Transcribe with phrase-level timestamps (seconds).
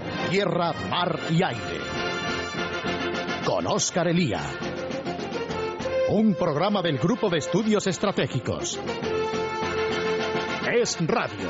[0.00, 1.80] por tierra, mar y aire.
[3.46, 4.42] Con Óscar Elía.
[6.10, 8.78] Un programa del Grupo de Estudios Estratégicos.
[10.70, 11.48] Es Radio.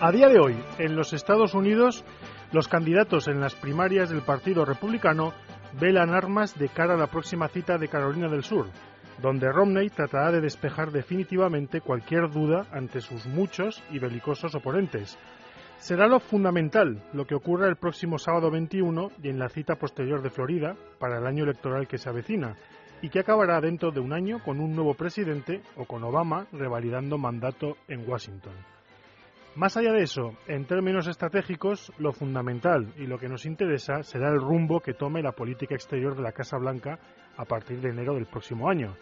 [0.00, 2.04] A día de hoy, en los Estados Unidos,
[2.52, 5.34] los candidatos en las primarias del Partido Republicano
[5.78, 8.70] velan armas de cara a la próxima cita de Carolina del Sur,
[9.22, 15.18] donde Romney tratará de despejar definitivamente cualquier duda ante sus muchos y belicosos oponentes.
[15.78, 20.22] Será lo fundamental lo que ocurra el próximo sábado 21 y en la cita posterior
[20.22, 22.56] de Florida para el año electoral que se avecina
[23.02, 27.18] y que acabará dentro de un año con un nuevo presidente o con Obama revalidando
[27.18, 28.54] mandato en Washington.
[29.54, 34.28] Más allá de eso, en términos estratégicos, lo fundamental y lo que nos interesa será
[34.28, 36.98] el rumbo que tome la política exterior de la Casa Blanca
[37.36, 38.94] a partir de enero del próximo año.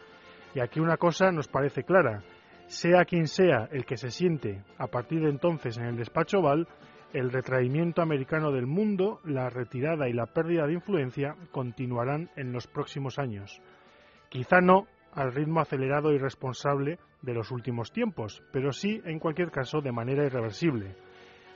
[0.55, 2.23] Y aquí una cosa nos parece clara.
[2.67, 6.67] Sea quien sea el que se siente a partir de entonces en el despacho Oval,
[7.13, 12.67] el retraimiento americano del mundo, la retirada y la pérdida de influencia continuarán en los
[12.67, 13.61] próximos años.
[14.29, 19.51] Quizá no al ritmo acelerado y responsable de los últimos tiempos, pero sí, en cualquier
[19.51, 20.97] caso, de manera irreversible.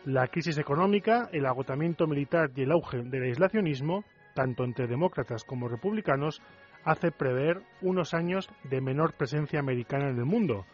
[0.05, 5.69] La crisis económica, el agotamiento militar y el auge del aislacionismo, tanto entre demócratas como
[5.69, 6.41] republicanos,
[6.85, 10.65] hace prever unos años de menor presencia americana en el mundo,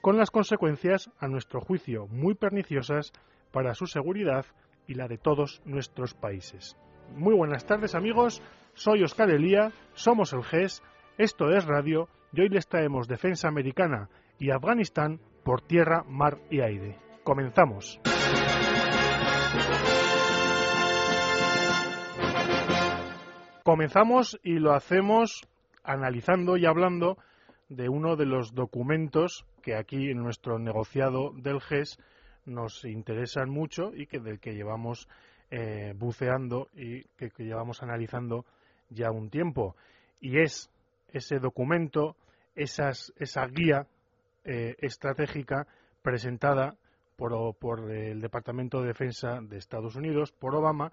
[0.00, 3.12] con las consecuencias, a nuestro juicio, muy perniciosas
[3.52, 4.44] para su seguridad
[4.86, 6.76] y la de todos nuestros países.
[7.16, 8.42] Muy buenas tardes amigos,
[8.74, 10.82] soy Oscar Elía, somos el GES,
[11.16, 16.60] esto es Radio y hoy les traemos defensa americana y Afganistán por tierra, mar y
[16.60, 16.98] aire.
[17.22, 18.00] Comenzamos.
[23.62, 25.48] Comenzamos y lo hacemos
[25.84, 27.18] analizando y hablando
[27.68, 31.98] de uno de los documentos que aquí en nuestro negociado del GES
[32.46, 35.08] nos interesan mucho y que del que llevamos
[35.50, 38.44] eh, buceando y que llevamos analizando
[38.90, 39.76] ya un tiempo.
[40.20, 40.70] Y es
[41.12, 42.16] ese documento
[42.54, 43.86] esa guía
[44.44, 45.66] eh, estratégica
[46.02, 46.76] presentada
[47.16, 50.92] por, por, el Departamento de Defensa de Estados Unidos, por Obama,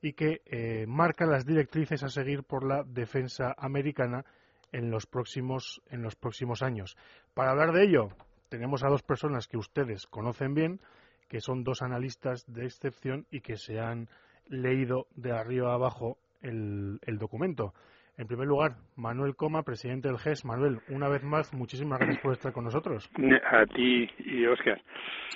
[0.00, 4.24] y que eh, marca las directrices a seguir por la defensa americana
[4.72, 6.96] en los próximos en los próximos años.
[7.34, 8.08] Para hablar de ello,
[8.48, 10.80] tenemos a dos personas que ustedes conocen bien,
[11.28, 14.08] que son dos analistas de excepción y que se han
[14.46, 17.74] leído de arriba a abajo el documento.
[18.18, 20.44] En primer lugar, Manuel Coma, presidente del GES.
[20.44, 23.08] Manuel, una vez más, muchísimas gracias por estar con nosotros.
[23.48, 24.82] A ti y Oscar.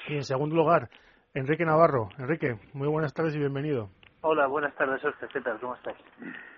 [0.09, 0.91] Y en segundo lugar,
[1.33, 2.09] Enrique Navarro.
[2.19, 3.89] Enrique, muy buenas tardes y bienvenido.
[4.23, 5.29] Hola, buenas tardes, Oscar.
[5.61, 5.95] ¿Cómo estás?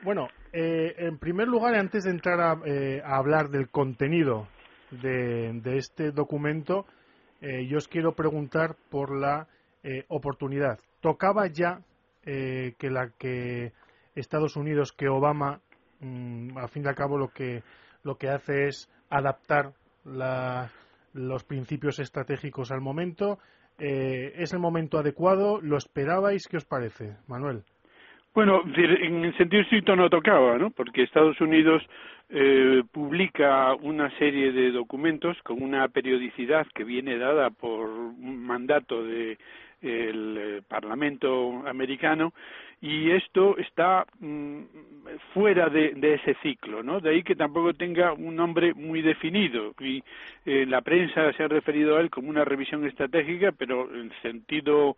[0.03, 4.47] Bueno, eh, en primer lugar, antes de entrar a, eh, hablar del contenido
[4.91, 6.87] de, este documento,
[7.41, 9.49] eh, yo os quiero preguntar por la
[10.09, 10.79] oportunidad.
[11.03, 11.83] ¿Tocaba ya
[12.23, 13.75] que la que
[14.15, 15.61] Estados Unidos, que Obama
[16.05, 17.63] Mm, a fin de cabo lo que
[18.03, 19.73] lo que hace es adaptar
[20.05, 23.39] los principios estratégicos al momento.
[23.79, 25.61] Eh, ¿Es el momento adecuado?
[25.61, 26.47] ¿Lo esperabais?
[26.49, 27.63] ¿Qué os parece, Manuel?
[28.35, 30.71] Bueno, en el sentido estricto no tocaba, ¿no?
[30.71, 31.83] Porque Estados Unidos
[32.31, 39.05] eh, publica una serie de documentos con una periodicidad que viene dada por un mandato
[39.05, 39.39] del
[39.85, 42.33] eh, Parlamento americano
[42.81, 44.61] y esto está mm,
[45.33, 47.01] fuera de, ese ciclo, ¿no?
[47.01, 50.03] De ahí que tampoco tenga un nombre muy definido y
[50.45, 54.97] eh, la prensa se ha referido a él como una revisión estratégica, pero en sentido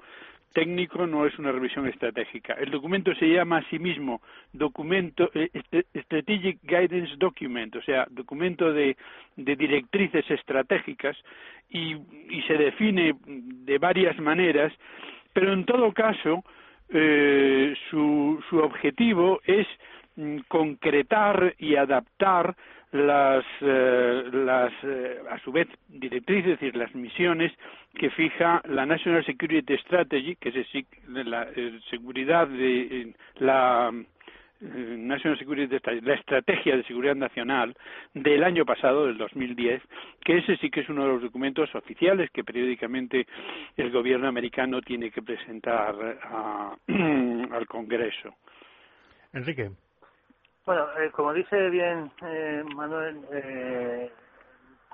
[0.52, 2.54] técnico no es una revisión estratégica.
[2.54, 5.50] El documento se llama a sí mismo documento eh,
[6.04, 8.96] Strategic Guidance Document, o sea, documento de,
[9.36, 11.16] directrices estratégicas
[11.68, 11.96] y
[12.46, 14.72] se define de varias maneras,
[15.32, 16.42] pero en todo caso
[16.88, 19.66] eh, su, su objetivo es
[20.14, 22.56] mm, concretar y adaptar
[22.92, 27.52] las, eh, las eh, a su vez directrices, es decir, las misiones
[27.94, 31.48] que fija la National Security Strategy, que es la
[31.90, 33.90] seguridad de la
[34.60, 37.76] eh, National Security la estrategia de seguridad nacional
[38.14, 39.82] del año pasado, del 2010,
[40.24, 43.26] que ese sí que es uno de los documentos oficiales que periódicamente
[43.76, 45.94] el gobierno americano tiene que presentar
[46.88, 48.34] al Congreso.
[49.32, 49.70] Enrique.
[50.66, 54.10] Bueno, eh, como dice bien eh, Manuel, eh,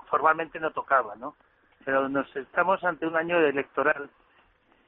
[0.07, 1.35] formalmente no tocaba, ¿no?
[1.83, 4.07] Pero nos estamos ante un año electoral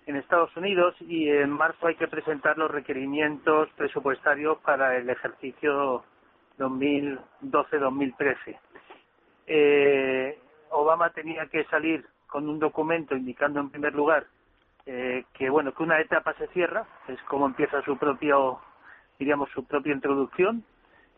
[0.06, 6.04] en Estados Unidos y en marzo hay que presentar los requerimientos presupuestarios para el ejercicio
[6.60, 8.60] 2012-2013.
[9.48, 10.40] Eh,
[10.70, 14.28] Obama tenía que salir con un documento indicando en primer lugar
[14.86, 18.60] eh, que bueno que una etapa se cierra, es como empieza su propio
[19.18, 20.64] diríamos su propia introducción,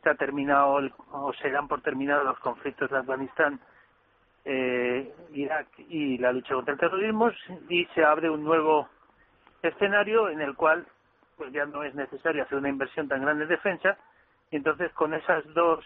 [0.10, 0.80] ha terminado
[1.12, 3.60] o se dan por terminados los conflictos de Afganistán,
[4.46, 7.32] eh, Irak y la lucha contra el terrorismo
[7.70, 8.88] y se abre un nuevo
[9.62, 10.86] escenario en el cual
[11.36, 13.98] pues ya no es necesario hacer una inversión tan grande en defensa
[14.50, 15.84] y entonces con esas dos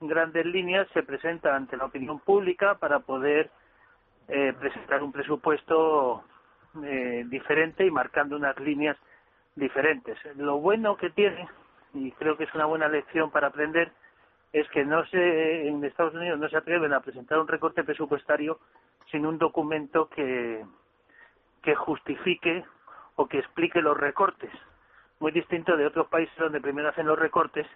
[0.00, 3.50] grandes líneas se presenta ante la opinión pública para poder
[4.28, 6.24] eh, presentar un presupuesto
[6.84, 8.96] eh, diferente y marcando unas líneas
[9.56, 10.16] diferentes.
[10.36, 11.48] Lo bueno que tiene,
[11.94, 13.92] y creo que es una buena lección para aprender,
[14.52, 18.58] es que no se, en Estados Unidos no se atreven a presentar un recorte presupuestario
[19.10, 20.64] sin un documento que,
[21.62, 22.64] que justifique
[23.16, 24.50] o que explique los recortes.
[25.20, 27.66] Muy distinto de otros países donde primero hacen los recortes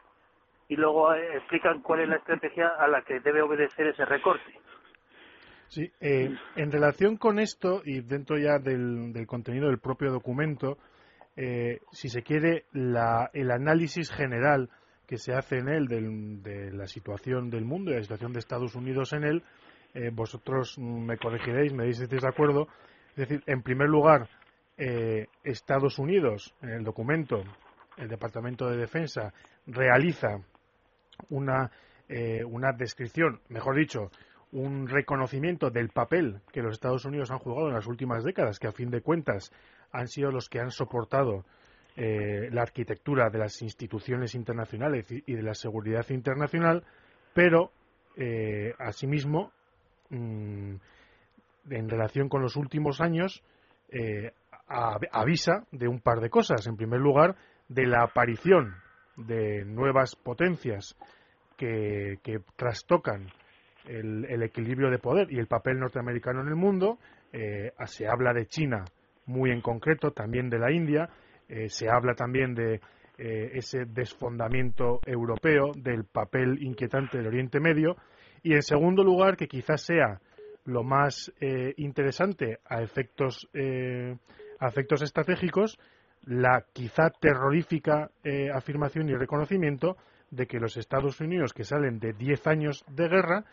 [0.69, 4.59] y luego eh, explican cuál es la estrategia a la que debe obedecer ese recorte.
[5.69, 10.79] Sí, eh, en relación con esto y dentro ya del, del contenido del propio documento,
[11.37, 14.71] eh, si se quiere, la, el análisis general
[15.07, 15.87] que se hace en él
[16.43, 19.43] de la situación del mundo y la situación de Estados Unidos en él,
[19.93, 22.69] eh, vosotros me corregiréis, me diréis si estáis de acuerdo.
[23.11, 24.29] Es decir, en primer lugar,
[24.79, 27.43] eh, Estados Unidos, en el documento,
[27.97, 29.33] el Departamento de Defensa,
[29.67, 30.39] realiza
[31.31, 31.71] una,
[32.47, 34.11] una descripción, mejor dicho,
[34.53, 38.69] un reconocimiento del papel que los Estados Unidos han jugado en las últimas décadas, que
[38.69, 39.53] a fin de cuentas
[39.95, 41.45] han sido los que han soportado
[41.97, 46.83] eh, la arquitectura de las instituciones internacionales y, de la seguridad internacional,
[47.33, 47.71] pero
[48.17, 49.53] eh, asimismo,
[50.11, 50.75] mm,
[51.71, 53.45] en relación con los últimos años,
[53.91, 54.33] eh,
[54.67, 56.67] avisa de un par de cosas.
[56.67, 57.37] En primer lugar,
[57.69, 58.75] de la aparición
[59.17, 60.97] de nuevas potencias
[61.57, 62.19] que,
[62.57, 63.29] trastocan
[63.85, 66.99] el, el, equilibrio de poder y el papel norteamericano en el mundo.
[67.31, 68.85] se habla de China
[69.27, 71.09] muy en concreto, también de la India.
[71.49, 72.81] Eh, se habla también de
[73.19, 77.97] eh, ese desfondamiento europeo, del papel inquietante del Oriente Medio.
[78.43, 80.21] Y en segundo lugar, que quizás sea
[80.65, 85.79] lo más eh, interesante a efectos, a efectos estratégicos,
[86.23, 88.11] la quizá terrorífica
[88.55, 89.99] afirmación y reconocimiento
[90.31, 93.45] de que los Estados Unidos, que salen de 10 años de guerra,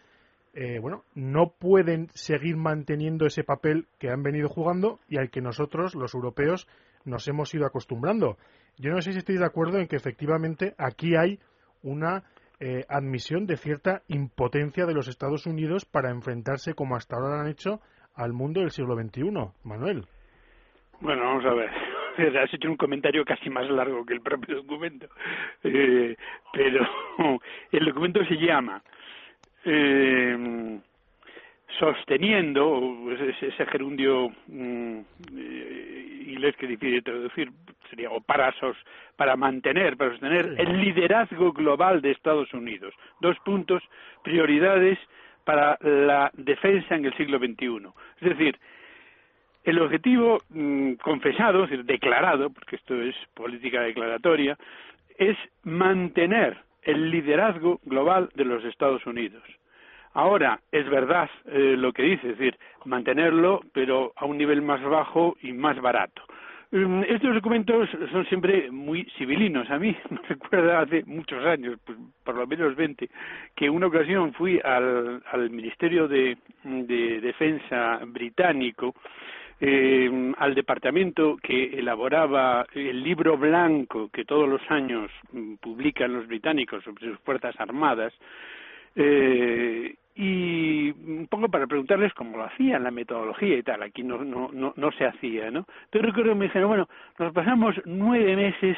[0.54, 5.42] eh, bueno, no pueden seguir manteniendo ese papel que han venido jugando y al que
[5.42, 6.68] nosotros, los europeos,
[7.06, 8.38] nos hemos ido acostumbrando.
[8.78, 11.40] Yo no sé si estáis de acuerdo en que efectivamente aquí hay
[11.84, 12.24] una
[12.60, 17.48] eh, admisión de cierta impotencia de los Estados Unidos para enfrentarse, como hasta ahora han
[17.48, 17.80] hecho,
[18.16, 19.32] al mundo del siglo XXI.
[19.64, 20.06] Manuel.
[21.00, 21.70] Bueno, vamos a ver.
[22.38, 25.08] Has hecho un comentario casi más largo que el propio documento.
[25.64, 26.16] Eh,
[26.54, 26.86] pero
[27.72, 28.84] el documento se llama
[29.66, 30.80] eh,
[31.80, 35.00] sosteniendo ese, gerundio mm,
[35.38, 37.52] eh, inglés que difícil traducir
[37.90, 38.54] sería o para
[39.16, 42.94] para mantener para sostener el liderazgo global de Estados Unidos.
[43.20, 43.84] Dos puntos
[44.24, 44.98] prioridades
[45.44, 47.90] para la defensa en el siglo XXI
[48.22, 48.60] es decir
[49.64, 54.58] el objetivo mm, confesado, es decir, declarado, porque esto es política declaratoria,
[55.18, 59.44] es mantener el liderazgo global de los Estados Unidos.
[60.14, 64.84] Ahora, es verdad eh, lo que dice, es decir, mantenerlo, pero a un nivel más
[64.84, 66.22] bajo y más barato.
[66.72, 69.70] Mm, estos documentos son siempre muy civilinos.
[69.70, 73.10] A mí me recuerda hace muchos años, pues, por lo menos 20,
[73.56, 78.96] que una ocasión fui al, Ministerio de Defensa británico
[79.64, 86.26] eh, al departamento que elaboraba el libro blanco que todos los años mm, publican los
[86.28, 88.12] británicos sobre sus fuerzas armadas
[88.96, 93.84] eh, y un poco para preguntarles cómo lo hacían, la metodología y tal.
[93.84, 95.68] Aquí no, no, no, no se hacía, ¿no?
[95.92, 96.90] Pero recuerdo que me dijeron, bueno,
[97.20, 98.78] nos pasamos nueve meses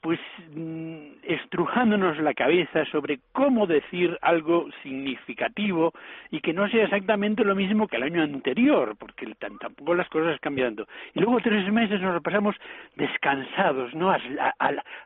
[0.00, 0.18] pues
[0.54, 5.92] mm, estrujándonos la cabeza sobre cómo decir algo significativo
[6.30, 10.40] y que no sea exactamente lo mismo que el año anterior, porque tampoco las cosas
[10.40, 10.86] cambiando.
[11.14, 12.56] Y luego tres meses nos lo pasamos
[12.96, 14.14] descansados, no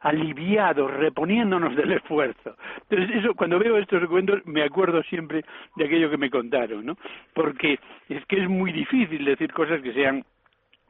[0.00, 2.57] aliviados, reponiéndonos del esfuerzo.
[2.88, 5.45] Entonces eso, cuando veo estos documentos me acuerdo siempre
[5.77, 6.97] de aquello que me contaron, ¿no?
[7.35, 10.25] Porque es que es muy difícil decir cosas que sean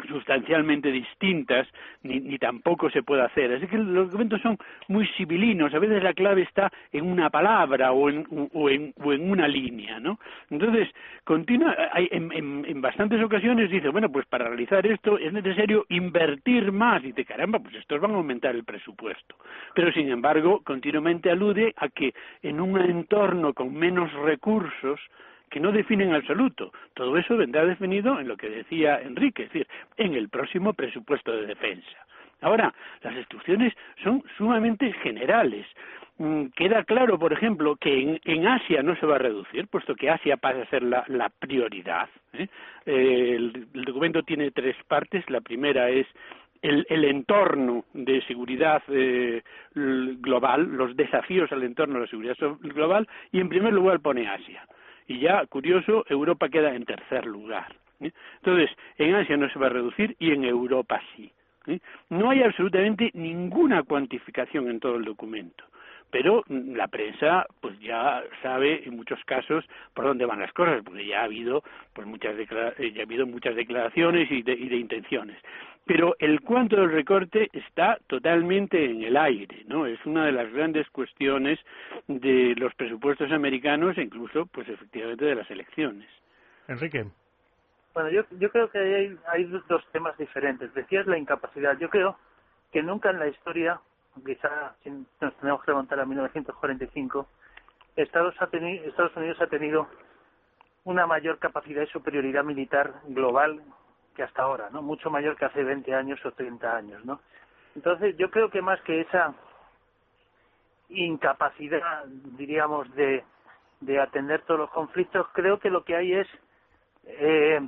[0.07, 1.67] sustancialmente distintas,
[2.03, 3.53] ni, ni, tampoco se puede hacer.
[3.53, 4.57] Así que los documentos son
[4.89, 9.13] muy civilinos, a veces la clave está en una palabra o en, o en, o
[9.13, 10.19] en una línea, ¿no?
[10.51, 10.89] Entonces,
[11.25, 15.85] continúa, hay, en, en, en, bastantes ocasiones dice, bueno, pues para realizar esto es necesario
[15.89, 19.37] invertir más, y te caramba, pues estos van a aumentar el presupuesto.
[19.75, 25.01] Pero, sin embargo, continuamente alude a que en un entorno con menos recursos,
[25.49, 26.73] que no define en absoluto.
[26.95, 31.33] Todo eso vendrá definido en lo que decía Enrique, es decir, en el próximo presupuesto
[31.33, 32.07] de defensa.
[32.41, 35.67] Ahora, las instrucciones son sumamente generales.
[36.19, 40.11] Mm, queda claro, por ejemplo, que en, Asia no se va a reducir, puesto que
[40.11, 42.09] Asia pasa a ser la, prioridad.
[42.33, 42.49] ¿eh?
[42.87, 45.29] el, documento tiene tres partes.
[45.31, 46.07] La primera es
[46.63, 49.43] el, entorno de seguridad eh,
[49.75, 54.67] global, los desafíos al entorno de la seguridad global, y en primer lugar pone Asia.
[55.09, 57.75] Y ya, curioso, Europa queda en tercer lugar.
[58.01, 58.13] ¿eh?
[58.37, 61.33] Entonces, en Asia no se va a reducir y en Europa sí.
[61.67, 61.81] ¿eh?
[62.11, 65.65] No hay absolutamente ninguna cuantificación en todo el documento
[66.11, 71.07] pero la prensa pues ya sabe en muchos casos por dónde van las cosas porque
[71.07, 71.63] ya ha habido
[71.93, 75.39] pues muchas eh, ya ha habido muchas declaraciones y de, y de intenciones
[75.87, 80.53] pero el cuánto del recorte está totalmente en el aire no es una de las
[80.53, 81.59] grandes cuestiones
[82.07, 86.09] de los presupuestos americanos e incluso pues efectivamente de las elecciones
[86.69, 87.07] Enrique
[87.99, 90.73] bueno, yo, yo creo que hay, hay dos temas diferentes.
[90.73, 91.77] Decías la incapacidad.
[91.79, 92.17] Yo creo
[92.71, 93.81] que nunca en la historia,
[94.25, 94.75] quizá
[95.21, 97.27] nos tenemos que remontar a 1945,
[97.97, 99.89] Estados, ha Estados Unidos ha tenido
[100.85, 103.61] una mayor capacidad y superioridad militar global
[104.15, 104.83] que hasta ahora, ¿no?
[104.83, 107.21] Mucho mayor que hace 20 años o 30 años, ¿no?
[107.75, 109.35] Entonces, yo creo que más que esa
[110.89, 113.25] incapacidad, diríamos, de,
[113.81, 116.29] de atender todos los conflictos, creo que lo que hay es
[117.09, 117.61] eh,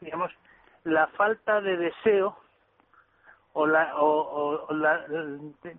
[0.00, 0.32] digamos,
[0.84, 2.36] la falta de deseo
[3.60, 5.04] o la, o, la,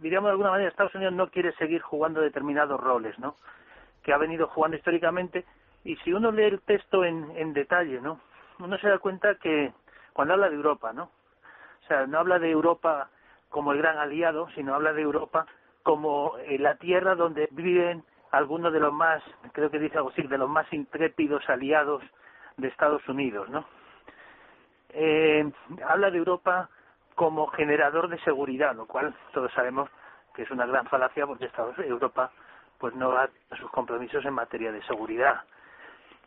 [0.01, 3.37] diríamos de alguna manera, Estados Unidos no quiere seguir jugando determinados roles, ¿no?
[4.03, 5.45] Que ha venido jugando históricamente
[5.85, 8.19] y si uno lee el texto en, en detalle, ¿no?
[8.59, 9.71] Uno se da cuenta que
[10.11, 11.03] cuando habla de Europa, ¿no?
[11.03, 13.09] O sea, no habla de Europa
[13.47, 15.45] como el gran aliado, sino habla de Europa
[15.81, 20.23] como eh, la tierra donde viven algunos de los más, creo que dice algo así,
[20.23, 22.03] de los más intrépidos aliados
[22.57, 23.65] de Estados Unidos, ¿no?
[24.89, 25.49] eh,
[25.87, 26.69] habla de Europa
[27.19, 29.89] como generador de seguridad, lo cual todos sabemos
[30.33, 32.31] que es una gran falacia porque Estados, Europa
[32.77, 35.41] pues no va a sus compromisos en materia de seguridad.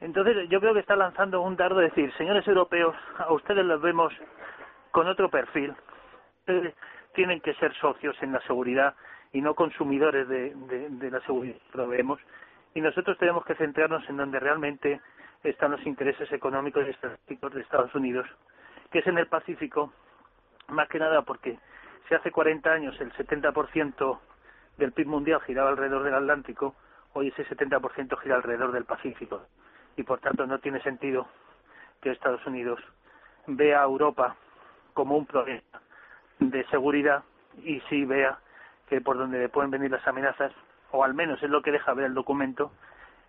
[0.03, 3.81] Entonces yo creo que está lanzando un dardo de decir, señores europeos, a ustedes los
[3.81, 4.13] vemos
[4.91, 5.75] con otro perfil,
[7.15, 8.95] tienen que ser socios en la seguridad
[9.33, 12.21] y no consumidores de, de, de la seguridad que proveemos
[12.75, 15.01] y nosotros tenemos que centrarnos en donde realmente
[15.43, 18.27] están los intereses económicos y estratégicos de Estados Unidos,
[18.91, 19.95] que es en el Pacífico,
[20.73, 21.59] más que nada porque
[22.09, 24.19] si hace 40 años el 70%
[24.79, 26.75] del PIB mundial giraba alrededor del Atlántico,
[27.13, 29.47] hoy ese 70% gira alrededor del Pacífico.
[29.97, 31.29] Y por tanto no tiene sentido
[32.01, 32.81] que Estados Unidos
[33.47, 34.37] vea a Europa
[34.95, 35.63] como un problema
[36.39, 37.23] de seguridad
[37.63, 38.39] y sí vea
[38.89, 40.53] que por donde le pueden venir las amenazas,
[40.91, 42.73] o al menos es lo que deja ver el documento,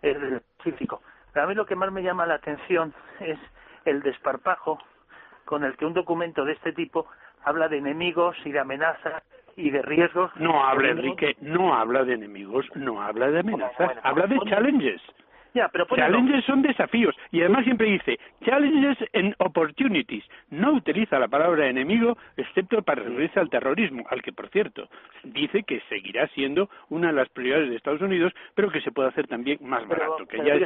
[0.01, 1.01] es el Pacífico.
[1.31, 3.39] Pero a mí lo que más me llama la atención es
[3.85, 4.79] el desparpajo
[5.45, 7.07] con el que un documento de este tipo
[7.43, 9.23] habla de enemigos y de amenazas
[9.55, 10.31] y de riesgos.
[10.38, 15.01] No habla, Enrique, no habla de enemigos, no habla de amenazas, habla de challenges.
[15.53, 20.23] Ya, pero challenges son desafíos y además siempre dice challenges and opportunities.
[20.50, 24.89] No utiliza la palabra enemigo excepto para referirse al terrorismo, al que por cierto
[25.23, 29.09] dice que seguirá siendo una de las prioridades de Estados Unidos, pero que se puede
[29.09, 30.25] hacer también más barato.
[30.25, 30.57] que ya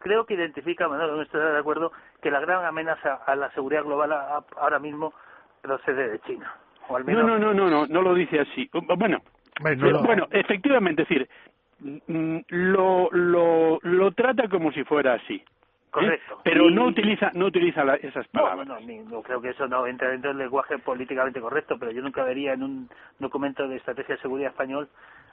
[0.00, 4.12] creo que identifica, Manuel, no de acuerdo, que la gran amenaza a la seguridad global
[4.56, 5.14] ahora mismo
[5.60, 6.54] procede de China.
[6.88, 7.24] O al menos...
[7.24, 8.68] No, no, no, no, no, lo dice así.
[8.96, 9.22] Bueno,
[10.04, 11.28] bueno, efectivamente, es decir,
[11.78, 15.34] mm, lo, lo, lo trata como si fuera así.
[15.34, 15.44] ¿eh?
[15.90, 16.40] Correcto.
[16.44, 18.66] Pero no utiliza no utiliza esas palabras.
[18.66, 22.00] No, no, no, creo que eso no entra dentro del lenguaje políticamente correcto, pero yo
[22.00, 24.88] nunca vería en un documento de estrategia de seguridad español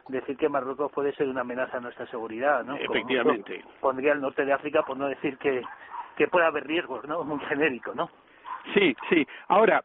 [0.08, 2.76] decir que Marruecos puede ser una amenaza a nuestra seguridad, ¿no?
[2.76, 3.64] Efectivamente.
[3.80, 5.62] pondría el norte de África por no decir que,
[6.16, 7.24] que puede haber riesgos, ¿no?
[7.26, 8.10] Muy genérico, ¿no?
[8.74, 9.26] Sí, sí.
[9.48, 9.84] Ahora,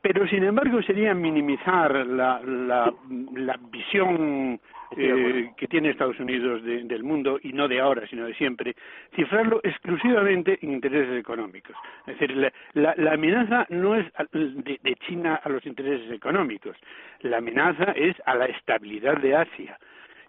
[0.00, 2.92] pero sin embargo sería minimizar la, la,
[3.34, 4.60] la visión
[4.96, 8.76] eh, que tiene Estados Unidos del mundo, y no de ahora, sino de siempre,
[9.16, 11.74] cifrarlo exclusivamente en intereses económicos.
[12.06, 12.36] Es decir,
[12.74, 16.76] la, la, amenaza no es de, de China a los intereses económicos,
[17.22, 19.78] la amenaza es a la estabilidad de Asia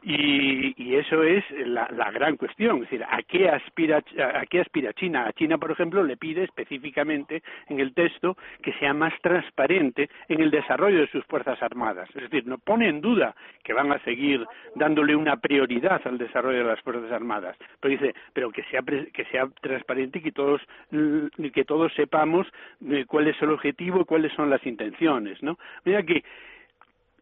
[0.07, 4.03] y, y eso es la, la, gran cuestión, es decir, ¿a qué, aspira,
[4.35, 5.25] ¿a qué aspira China?
[5.25, 10.41] A China, por ejemplo, le pide específicamente en el texto que sea más transparente en
[10.41, 12.07] el desarrollo de sus Fuerzas Armadas.
[12.09, 14.45] Es decir, no pone en duda que van a seguir
[14.75, 19.25] dándole una prioridad al desarrollo de las Fuerzas Armadas, pero dice, pero que sea, que
[19.31, 22.45] sea transparente y que todos, que todos sepamos
[22.87, 25.57] eh, cuál es el objetivo y cuáles son las intenciones, ¿no?
[25.83, 26.23] Mira que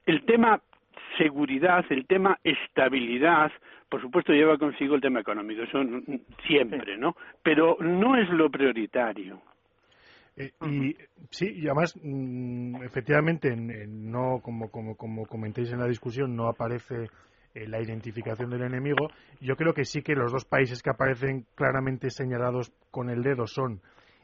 [0.05, 0.59] el tema
[1.17, 3.51] seguridad, el tema estabilidad,
[3.89, 5.79] por supuesto lleva consigo el tema económico, eso
[6.47, 7.15] siempre, ¿no?
[7.41, 9.41] Pero no es lo prioritario.
[10.35, 10.95] Eh, y
[11.29, 17.09] sí, y además, mm, efectivamente, no como, como, como comentéis en la discusión, no aparece
[17.53, 19.11] eh, la identificación del enemigo.
[19.39, 23.45] Yo creo que sí que los dos países que aparecen claramente señalados con el dedo
[23.45, 23.81] son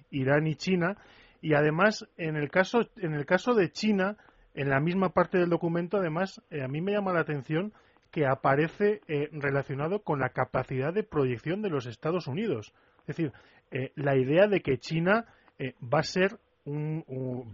[0.10, 0.98] Irán y China.
[1.42, 4.18] Y además, en el caso, en el caso de China,
[4.53, 7.74] en la misma parte del documento, además, a mí me llama la atención
[8.12, 12.74] que aparece eh, relacionado con la capacidad de proyección de los Estados Unidos.
[13.01, 13.34] Es decir,
[13.72, 15.25] eh, la idea de que China
[15.60, 17.03] eh, va a ser un,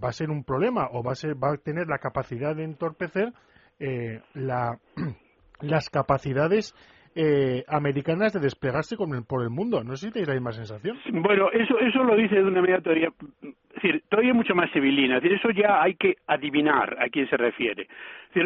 [0.03, 2.63] va a ser un problema o va a ser va a tener la capacidad de
[2.63, 3.33] entorpecer
[4.33, 4.79] la,
[5.61, 6.73] las capacidades
[7.67, 9.83] americanas de desplegarse por el mundo.
[9.83, 10.97] No sé si tenéis la misma sensación.
[11.11, 13.09] Bueno, eso, eso lo dice de una manera todavía,
[13.81, 15.17] es todavía mucho más civilina.
[15.17, 17.87] Eso ya hay que adivinar a quién se refiere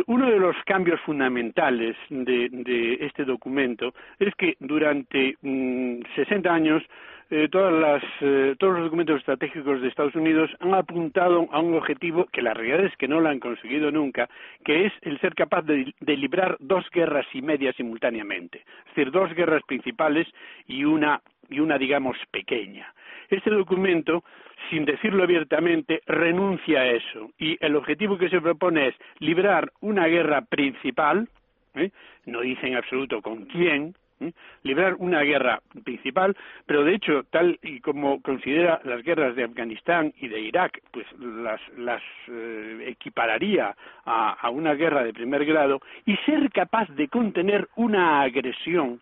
[0.07, 6.83] uno de los cambios fundamentales de, este documento es que durante 60 mm, años
[7.29, 12.25] eh, todas eh, todos los documentos estratégicos de Estados Unidos han apuntado a un objetivo
[12.31, 14.29] que la realidad es que no lo han conseguido nunca,
[14.65, 19.11] que es el ser capaz de, de librar dos guerras y media simultáneamente, es decir,
[19.11, 20.27] dos guerras principales
[20.67, 22.93] y una y una digamos pequeña.
[23.29, 24.23] Este documento
[24.69, 27.31] sin decirlo abiertamente, renuncia a eso.
[27.37, 31.27] Y el objetivo que se propone es librar una guerra principal,
[31.75, 31.91] ¿eh?
[32.25, 34.31] no dice en absoluto con quién, ¿eh?
[34.63, 36.35] librar una guerra principal,
[36.65, 41.05] pero de hecho, tal y como considera las guerras de Afganistán y de Irak, pues
[41.19, 47.07] las, las eh, equipararía a, a una guerra de primer grado, y ser capaz de
[47.07, 49.01] contener una agresión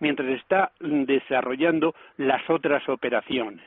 [0.00, 3.64] mientras está desarrollando las otras operaciones.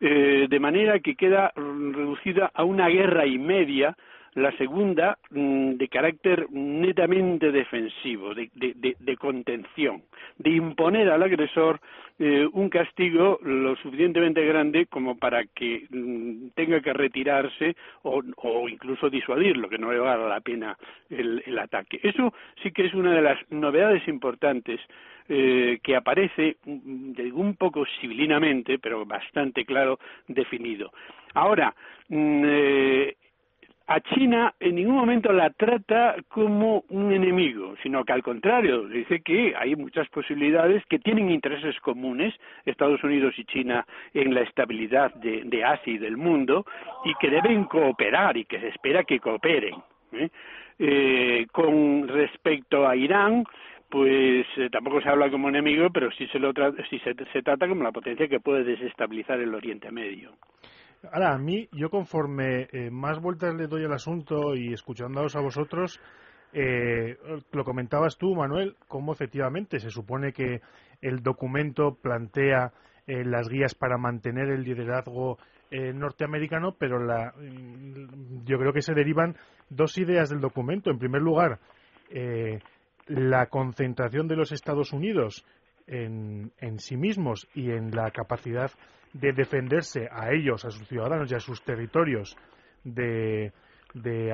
[0.00, 3.96] Eh, de manera que queda reducida a una guerra y media,
[4.34, 10.02] la segunda mm, de carácter netamente defensivo, de, contención,
[10.38, 11.80] de imponer al agresor
[12.18, 19.10] eh, un castigo lo suficientemente grande como para que mm, tenga que retirarse o, incluso
[19.10, 20.76] disuadirlo, que no le valga la pena
[21.10, 22.00] el ataque.
[22.02, 24.80] Eso sí que es una de las novedades importantes
[25.30, 30.90] eh, que aparece, mm, digo, un poco civilinamente, pero bastante claro definido.
[31.34, 31.74] Ahora,
[32.08, 33.14] eh,
[33.88, 39.22] a China en ningún momento la trata como un enemigo, sino que al contrario, dice
[39.22, 42.34] que hay muchas posibilidades que tienen intereses comunes,
[42.66, 46.66] Estados Unidos y China, en la estabilidad de, Asia y del mundo,
[47.06, 49.74] y que deben cooperar y que se espera que cooperen.
[50.12, 51.46] ¿eh?
[51.50, 53.44] con respecto a Irán,
[53.88, 56.52] pues eh, tampoco se habla como enemigo, pero sí se, lo
[56.90, 60.32] sí se, trata como la potencia que puede desestabilizar el Oriente Medio.
[61.12, 65.40] Ahora, a mí, yo conforme eh, más vueltas le doy al asunto y escuchándoos a
[65.40, 66.00] vosotros,
[66.52, 67.16] eh,
[67.52, 70.60] lo comentabas tú, Manuel, cómo efectivamente se supone que
[71.00, 72.72] el documento plantea
[73.06, 75.38] las guías para mantener el liderazgo
[75.70, 79.34] norteamericano, pero la, mm, yo creo que se derivan
[79.70, 80.90] dos ideas del documento.
[80.90, 81.58] En primer lugar,
[83.06, 85.46] la concentración de los Estados Unidos
[85.88, 88.70] en, sí mismos y en la capacidad
[89.12, 92.36] de defenderse a ellos, a sus ciudadanos y a sus territorios
[92.84, 93.52] de,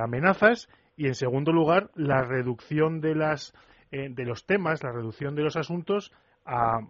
[0.01, 0.69] amenazas.
[0.97, 3.55] Y en segundo lugar la reducción de las
[3.91, 6.13] eh, de los temas, la reducción de los asuntos
[6.45, 6.81] a,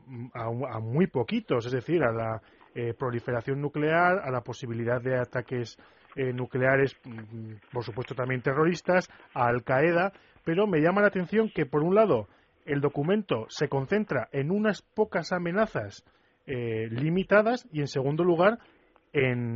[0.80, 2.42] muy poquitos, es decir, a la
[2.74, 5.78] eh, proliferación nuclear, a la posibilidad de ataques
[6.16, 10.12] eh, nucleares, mm, por supuesto también terroristas, a Al Qaeda,
[10.44, 12.28] pero me llama la atención que, por un lado,
[12.64, 16.04] el documento se concentra en unas pocas amenazas
[16.46, 18.58] eh, limitadas y, en segundo lugar,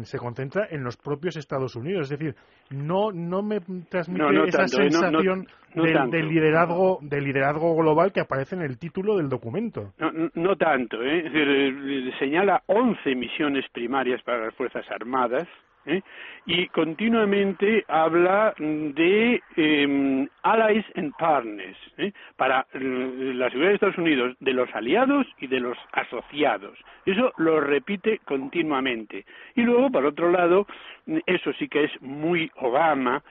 [0.02, 2.10] se concentra en los propios Estados Unidos.
[2.10, 2.36] Es decir,
[2.70, 4.68] no, no me transmite esa ¿eh?
[4.68, 9.92] sensación de, liderazgo, de liderazgo global que aparece en el título del documento.
[10.34, 11.02] No, tanto.
[11.02, 11.26] ¿eh?
[11.26, 15.48] Es decir, señala 11 misiones primarias para las Fuerzas Armadas
[15.88, 16.02] ¿eh?
[16.46, 22.12] y continuamente habla de eh, allies and partners ¿eh?
[22.36, 26.78] para la seguridad de Estados Unidos, de los aliados y de los asociados.
[27.04, 29.24] Eso lo repite continuamente.
[29.54, 30.66] Y luego, por otro lado,
[31.26, 33.22] eso sí que es muy Obama,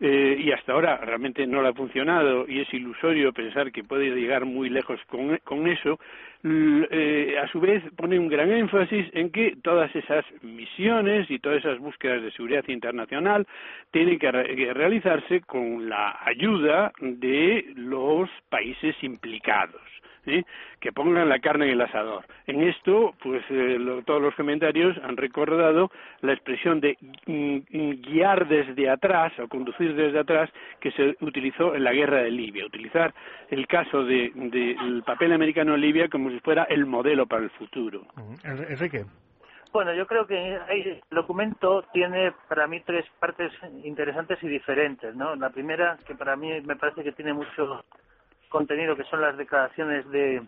[0.00, 4.10] eh, y hasta ahora realmente no le ha funcionado y es ilusorio pensar que puede
[4.10, 5.98] llegar muy lejos con, con eso,
[6.46, 11.64] eh, a su vez pone un gran énfasis en que todas esas misiones y todas
[11.64, 13.46] esas búsquedas de seguridad internacional
[13.90, 19.80] tienen que, realizarse con la ayuda de los países implicados.
[20.26, 20.44] ¿Eh?
[20.80, 22.24] que pongan la carne en el asador.
[22.46, 29.32] En esto, pues eh, todos los comentarios han recordado la expresión de guiar desde atrás
[29.38, 33.14] o conducir desde atrás que se utilizó en la guerra de Libia, utilizar
[33.50, 37.50] el caso del de, papel americano en Libia como si fuera el modelo para el
[37.50, 38.02] futuro.
[38.44, 39.04] Enrique.
[39.74, 45.34] Bueno, yo creo que el documento tiene para mí tres partes interesantes y diferentes, ¿no?
[45.34, 47.84] La primera, que para mí me parece que tiene mucho
[48.54, 50.40] contenido, que son las declaraciones de,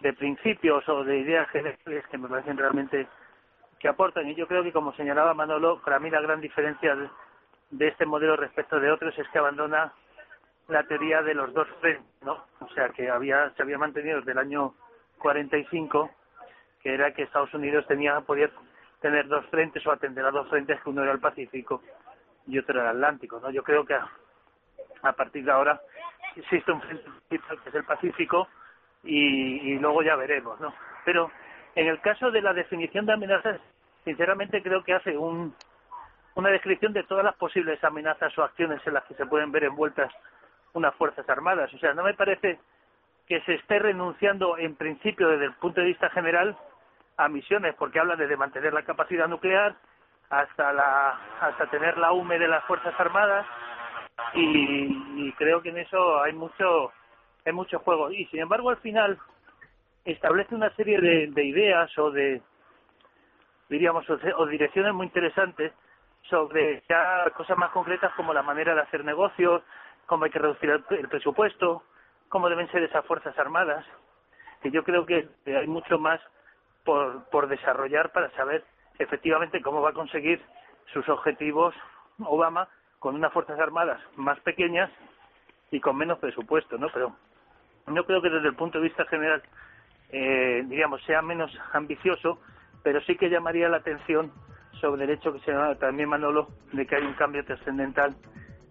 [0.00, 3.08] de principios o de ideas generales que me parecen realmente
[3.80, 4.28] que aportan.
[4.28, 6.94] Y yo creo que, como señalaba Manolo, para mí la gran diferencia
[7.70, 9.94] de, este modelo respecto de otros es que abandona
[10.68, 12.44] la teoría de los dos frentes, ¿no?
[12.60, 14.74] O sea, que había se había mantenido desde el año
[15.18, 16.10] 45
[16.82, 18.50] que era que Estados Unidos tenía podía
[19.00, 21.82] tener dos frentes o atender a dos frentes, que uno era el Pacífico
[22.46, 23.40] y otro era el Atlántico.
[23.40, 23.50] ¿no?
[23.50, 25.80] Yo creo que a, partir de ahora
[26.36, 28.48] existe un frente que es el Pacífico
[29.04, 30.60] y, luego ya veremos.
[30.60, 30.74] ¿no?
[31.04, 31.30] Pero
[31.74, 33.60] en el caso de la definición de amenazas,
[34.04, 35.54] sinceramente creo que hace un,
[36.34, 39.64] una descripción de todas las posibles amenazas o acciones en las que se pueden ver
[39.64, 40.12] envueltas
[40.72, 41.72] unas Fuerzas Armadas.
[41.74, 42.58] O sea, no me parece
[43.26, 46.56] que se esté renunciando en principio desde el punto de vista general
[47.16, 49.76] a misiones, porque habla desde mantener la capacidad nuclear
[50.30, 53.46] hasta la hasta tener la UME de las Fuerzas Armadas
[54.34, 56.92] y, creo que en eso hay mucho
[57.44, 58.10] hay mucho juego.
[58.10, 59.18] Y sin embargo al final
[60.04, 62.42] establece una serie de, ideas o de
[63.68, 65.72] diríamos o, direcciones muy interesantes
[66.28, 69.62] sobre ya cosas más concretas como la manera de hacer negocios,
[70.06, 71.82] cómo hay que reducir el presupuesto,
[72.28, 73.84] cómo deben ser esas fuerzas armadas,
[74.62, 76.20] que yo creo que hay mucho más
[76.84, 78.64] por, por desarrollar para saber
[78.98, 80.40] efectivamente cómo va a conseguir
[80.92, 81.74] sus objetivos
[82.24, 82.68] Obama
[83.02, 84.88] con unas fuerzas armadas más pequeñas
[85.72, 86.86] y con menos presupuesto, ¿no?
[86.94, 87.12] Pero
[87.88, 89.42] no creo que desde el punto de vista general,
[90.10, 92.38] eh, digamos, sea menos ambicioso,
[92.84, 94.30] pero sí que llamaría la atención
[94.80, 98.14] sobre el hecho que se llama también Manolo de que hay un cambio trascendental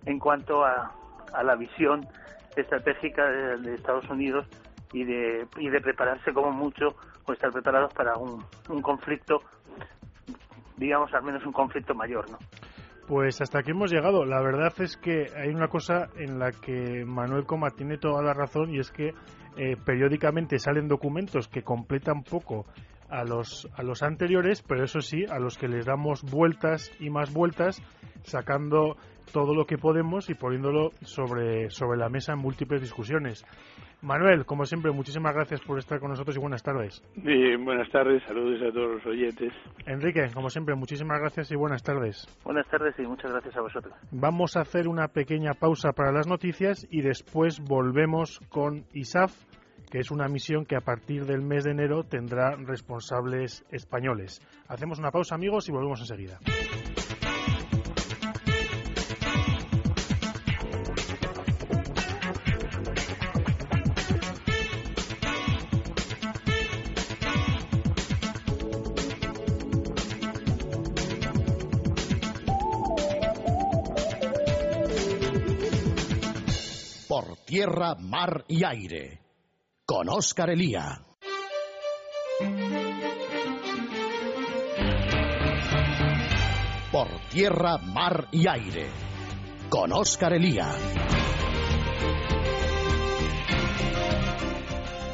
[0.05, 0.95] en cuanto a,
[1.33, 2.07] a la visión
[2.55, 4.47] estratégica de, Estados Unidos
[4.93, 9.43] y de, y de prepararse como mucho o estar preparados para un, un conflicto,
[10.77, 12.39] digamos al menos un conflicto mayor, ¿no?
[13.11, 14.23] Pues hasta aquí hemos llegado.
[14.23, 18.33] La verdad es que hay una cosa en la que Manuel Coma tiene toda la
[18.33, 19.09] razón y es que
[19.57, 22.65] eh, periódicamente salen documentos que completan poco
[23.09, 27.09] a los, a los anteriores, pero eso sí, a los que les damos vueltas y
[27.09, 27.81] más vueltas,
[28.23, 28.95] sacando
[29.31, 33.45] todo lo que podemos y poniéndolo sobre, sobre la mesa en múltiples discusiones.
[34.01, 37.03] Manuel, como siempre, muchísimas gracias por estar con nosotros y buenas tardes.
[37.63, 39.53] buenas tardes, saludos a todos los oyentes.
[39.85, 42.27] Enrique, como siempre, muchísimas gracias y buenas tardes.
[42.43, 43.93] Buenas tardes y muchas gracias a vosotros.
[44.11, 49.33] Vamos a hacer una pequeña pausa para las noticias y después volvemos con ISAF,
[49.91, 54.41] que es una misión que a partir del mes de enero tendrá responsables españoles.
[54.67, 56.39] Hacemos una pausa, amigos, y volvemos enseguida.
[77.61, 79.19] Tierra, mar y aire.
[79.85, 81.05] Con Óscar Elía.
[86.91, 88.87] Por tierra, mar y aire.
[89.69, 90.71] Con Óscar Elía.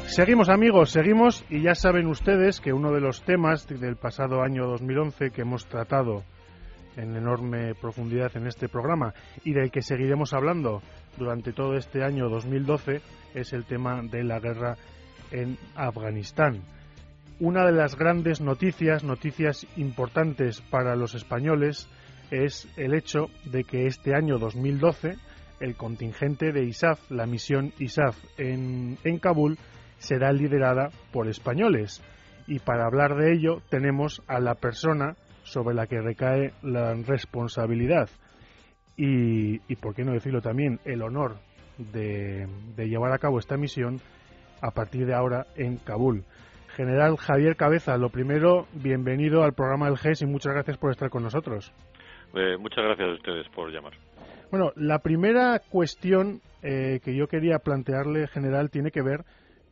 [0.06, 4.66] Seguimos amigos, seguimos y ya saben ustedes que uno de los temas del pasado año
[4.66, 6.24] 2011 que hemos tratado
[6.98, 10.82] en enorme profundidad en este programa y del que seguiremos hablando
[11.16, 13.00] durante todo este año 2012
[13.34, 14.76] es el tema de la guerra
[15.30, 16.62] en Afganistán.
[17.40, 21.88] Una de las grandes noticias, noticias importantes para los españoles,
[22.30, 25.16] es el hecho de que este año 2012
[25.60, 29.58] el contingente de ISAF, la misión ISAF en, en Kabul,
[29.98, 32.02] será liderada por españoles.
[32.46, 35.16] Y para hablar de ello tenemos a la persona
[35.48, 38.08] sobre la que recae la responsabilidad
[38.96, 41.36] y, por qué no decirlo también, el honor
[41.78, 44.00] de, llevar a cabo esta misión
[44.60, 46.24] a partir de ahora en Kabul.
[46.74, 51.10] General Javier Cabeza, lo primero, bienvenido al programa del GES y muchas gracias por estar
[51.10, 51.72] con nosotros.
[52.34, 53.92] Eh, muchas gracias a ustedes por llamar.
[54.50, 59.24] Bueno, la primera cuestión eh, que yo quería plantearle, general, tiene que ver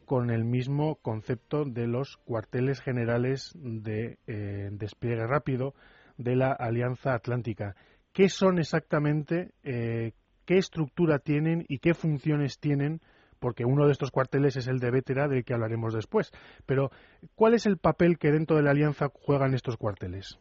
[0.07, 5.75] con el mismo concepto de los cuarteles generales de eh, despliegue rápido
[6.17, 7.77] de la Alianza Atlántica.
[8.13, 10.13] ¿Qué son exactamente, eh,
[10.47, 13.03] qué estructura tienen y qué funciones tienen
[13.39, 16.33] porque uno de estos cuarteles es el de Vétera, del que hablaremos después.
[16.65, 16.91] Pero,
[17.35, 20.39] ¿cuál es el papel que dentro de la alianza juegan estos cuarteles?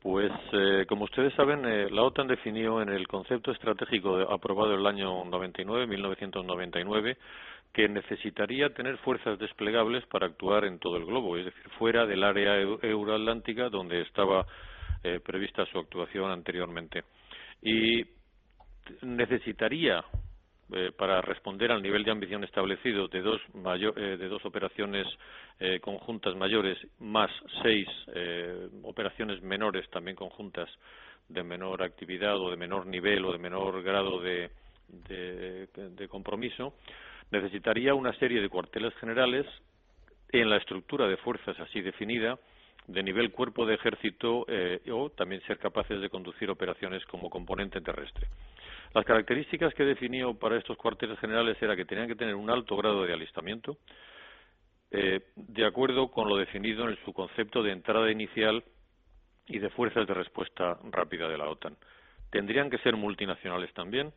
[0.00, 4.80] Pues, eh, como ustedes saben, eh, la OTAN definió en el concepto estratégico aprobado en
[4.80, 7.16] el año 99, 1999,
[7.72, 12.22] que necesitaría tener fuerzas desplegables para actuar en todo el globo, es decir, fuera del
[12.22, 14.46] área euroatlántica donde estaba
[15.02, 17.02] eh, prevista su actuación anteriormente.
[17.62, 18.04] Y
[19.02, 20.04] necesitaría
[20.70, 23.40] eh, para responder al nivel de ambición establecido de dos,
[23.96, 25.06] eh, de dos operaciones
[25.58, 27.30] eh, conjuntas mayores más
[27.62, 27.88] seis
[28.82, 30.68] operaciones menores también conjuntas
[31.26, 34.50] de menor actividad o de menor nivel o de menor grado de,
[34.88, 36.74] de compromiso,
[37.30, 39.46] necesitaría una serie de cuarteles generales
[40.32, 42.38] en la estructura de fuerzas así definida
[42.86, 44.46] de nivel cuerpo de ejército
[44.92, 48.28] o también ser capaces de conducir operaciones como componente terrestre.
[48.94, 52.76] Las características que definió para estos cuarteles generales era que tenían que tener un alto
[52.76, 53.76] grado de alistamiento,
[54.90, 58.64] eh, de acuerdo con lo definido en su concepto de entrada inicial
[59.46, 61.76] y de fuerzas de respuesta rápida de la OTAN.
[62.30, 64.12] Tendrían que ser multinacionales también,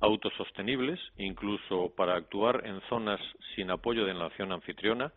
[0.00, 3.20] autosostenibles, incluso para actuar en zonas
[3.54, 5.12] sin apoyo de la nación anfitriona,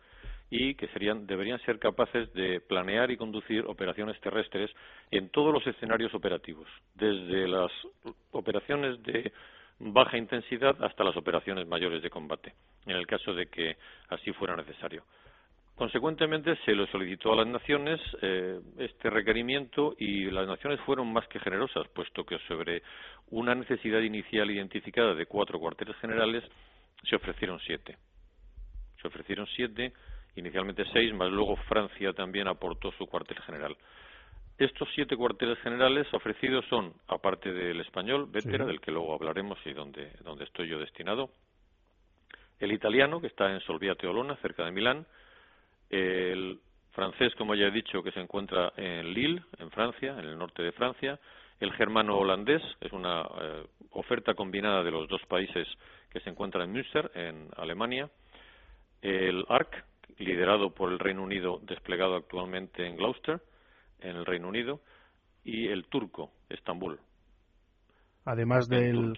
[0.50, 4.70] y que serían, deberían ser capaces de planear y conducir operaciones terrestres
[5.10, 7.70] en todos los escenarios operativos, desde las
[8.32, 9.32] operaciones de
[9.78, 12.52] baja intensidad hasta las operaciones mayores de combate,
[12.86, 13.76] en el caso de que
[14.08, 15.04] así fuera necesario.
[15.76, 21.26] Consecuentemente, se lo solicitó a las naciones eh, este requerimiento y las naciones fueron más
[21.28, 22.82] que generosas, puesto que sobre
[23.30, 26.44] una necesidad inicial identificada de cuatro cuarteles generales
[27.08, 27.96] se ofrecieron siete.
[29.00, 29.94] Se ofrecieron siete
[30.36, 33.76] inicialmente seis, más luego Francia también aportó su cuartel general.
[34.58, 39.72] Estos siete cuarteles generales ofrecidos son, aparte del español, Vétera, del que luego hablaremos y
[39.72, 41.30] donde, donde estoy yo destinado,
[42.58, 45.06] el italiano, que está en Solviate Olona, cerca de Milán,
[45.88, 46.60] el
[46.92, 50.62] francés, como ya he dicho, que se encuentra en Lille, en Francia, en el norte
[50.62, 51.18] de Francia,
[51.58, 55.66] el germano holandés, es una eh, oferta combinada de los dos países
[56.10, 58.10] que se encuentran en Münster, en Alemania,
[59.02, 59.84] el ARC,
[60.18, 63.40] liderado por el Reino Unido, desplegado actualmente en Gloucester,
[64.00, 64.80] en el Reino Unido,
[65.44, 66.98] y el turco, Estambul.
[68.24, 69.14] Además del,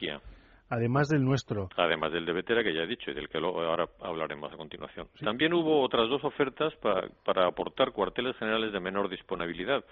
[0.69, 1.69] además del nuestro.
[1.77, 5.09] Además del de Vetera, que ya he dicho y del que ahora hablaremos a continuación.
[5.21, 9.85] También hubo otras dos ofertas para, aportar cuarteles generales de menor disponibilidad.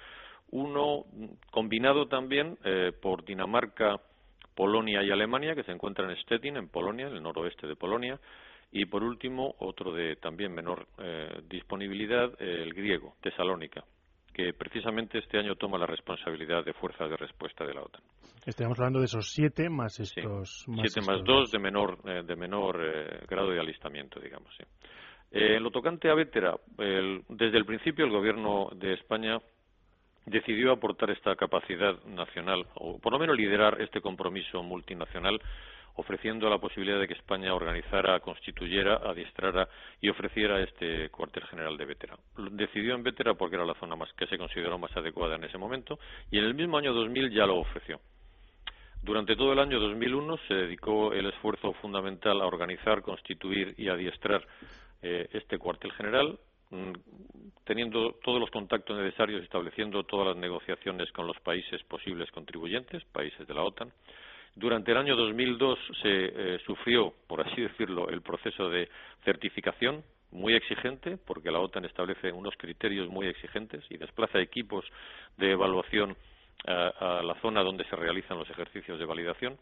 [0.53, 1.05] Uno
[1.51, 4.01] combinado también eh, por Dinamarca,
[4.55, 8.19] Polonia y Alemania, que se encuentra en Stettin, en Polonia, en el noroeste de Polonia,
[8.72, 13.85] y por último, otro de también menor eh, disponibilidad, el griego, Tesalónica,
[14.33, 18.02] que precisamente este año toma la responsabilidad de fuerzas de respuesta de la OTAN.
[18.46, 20.64] Estamos hablando de esos siete más estos.
[20.64, 24.54] siete más dos de menor, eh, de menor eh, grado de alistamiento, digamos.
[24.56, 24.64] Sí.
[25.33, 29.38] en lo tocante a Vétera, desde el principio el Gobierno de España
[30.26, 35.40] decidió aportar esta capacidad nacional, o por lo menos liderar este compromiso multinacional
[35.96, 39.68] ofreciendo la posibilidad de que España organizara, constituyera, adiestrara
[40.00, 42.16] y ofreciera este cuartel general de Vétera.
[42.53, 45.59] Decidió en Vétera porque era la zona más que se consideró más adecuada en ese
[45.59, 45.98] momento
[46.31, 48.00] y en el mismo año 2000 ya lo ofreció.
[49.03, 54.46] Durante todo el año 2001 se dedicó el esfuerzo fundamental a organizar, constituir y adiestrar
[55.03, 56.38] eh, este cuartel general,
[56.70, 56.92] mm,
[57.64, 63.48] teniendo todos los contactos necesarios, estableciendo todas las negociaciones con los países posibles contribuyentes, países
[63.48, 63.90] de la OTAN,
[64.55, 68.89] durante el año 2002 se eh, sufrió, por así decirlo, el proceso de
[69.25, 74.85] certificación muy exigente, porque la OTAN establece unos criterios muy exigentes y desplaza equipos
[75.37, 76.17] de evaluación
[76.67, 79.59] a, la zona donde se realizan los ejercicios de validación.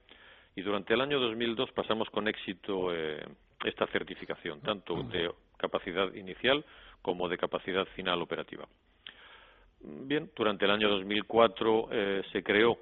[0.57, 3.25] Y durante el año 2002 pasamos con éxito eh,
[3.65, 6.65] esta certificación, tanto de capacidad inicial
[7.01, 8.67] como de capacidad final operativa.
[9.81, 12.77] Bien, durante el año 2004 eh, se creó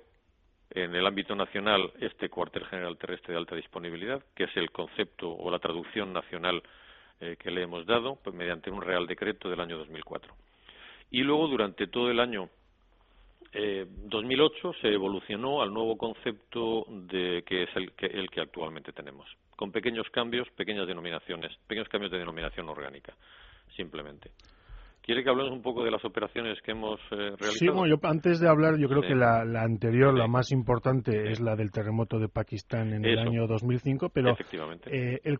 [0.71, 5.31] en el ámbito nacional este cuartel general terrestre de alta disponibilidad, que es el concepto
[5.31, 6.63] o la traducción nacional
[7.21, 10.35] eh, que le hemos dado pues, mediante un Real Decreto del año 2004.
[11.11, 12.51] Y luego, durante todo el año
[13.53, 18.93] eh, 2008, se evolucionó al nuevo concepto de, que es el que, el que actualmente
[18.93, 19.27] tenemos,
[19.57, 23.15] con pequeños cambios, pequeñas denominaciones, pequeños cambios de denominación orgánica,
[23.75, 24.31] simplemente.
[25.07, 27.53] ¿Quiere que hablemos un poco de las operaciones que hemos eh, realizado?
[27.53, 31.41] Sí, bueno, yo, antes de hablar, yo creo que la, anterior, la más importante, es
[31.41, 34.91] la del terremoto de Pakistán en el año 2005, pero Efectivamente.
[34.93, 35.39] Eh, el,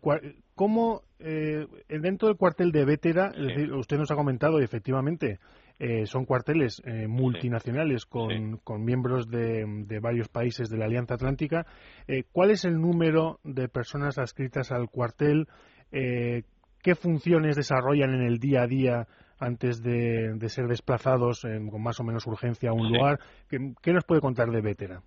[0.55, 3.31] ¿cómo, eh, dentro del cuartel de Vétera,
[3.77, 5.39] usted nos ha comentado, y efectivamente,
[5.79, 11.13] eh, son cuarteles eh, multinacionales con, con miembros de, de, varios países de la Alianza
[11.13, 11.67] Atlántica.
[12.07, 15.47] Eh, ¿Cuál es el número de personas adscritas al cuartel?
[15.91, 19.07] ¿Qué funciones desarrollan en el día a día
[19.39, 23.19] antes de, de ser desplazados con más o menos urgencia a un lugar?
[23.49, 25.01] ¿Qué, ¿Qué, nos puede contar de Vétera?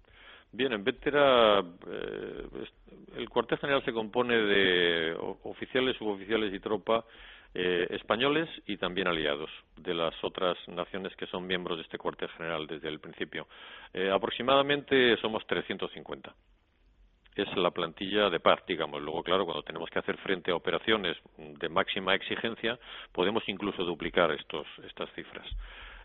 [0.52, 1.62] Bien, en Vétera
[3.16, 7.04] el cuartel general se compone de oficiales, suboficiales y tropa
[7.54, 12.28] eh, españoles y también aliados de las otras naciones que son miembros de este cuartel
[12.30, 13.48] general desde el principio.
[13.92, 16.32] Eh, aproximadamente somos 350.
[17.40, 19.00] Es la plantilla de paz, digamos.
[19.00, 22.78] Luego, claro, cuando tenemos que hacer frente a operaciones de máxima exigencia,
[23.12, 25.46] podemos incluso duplicar estos, estas cifras.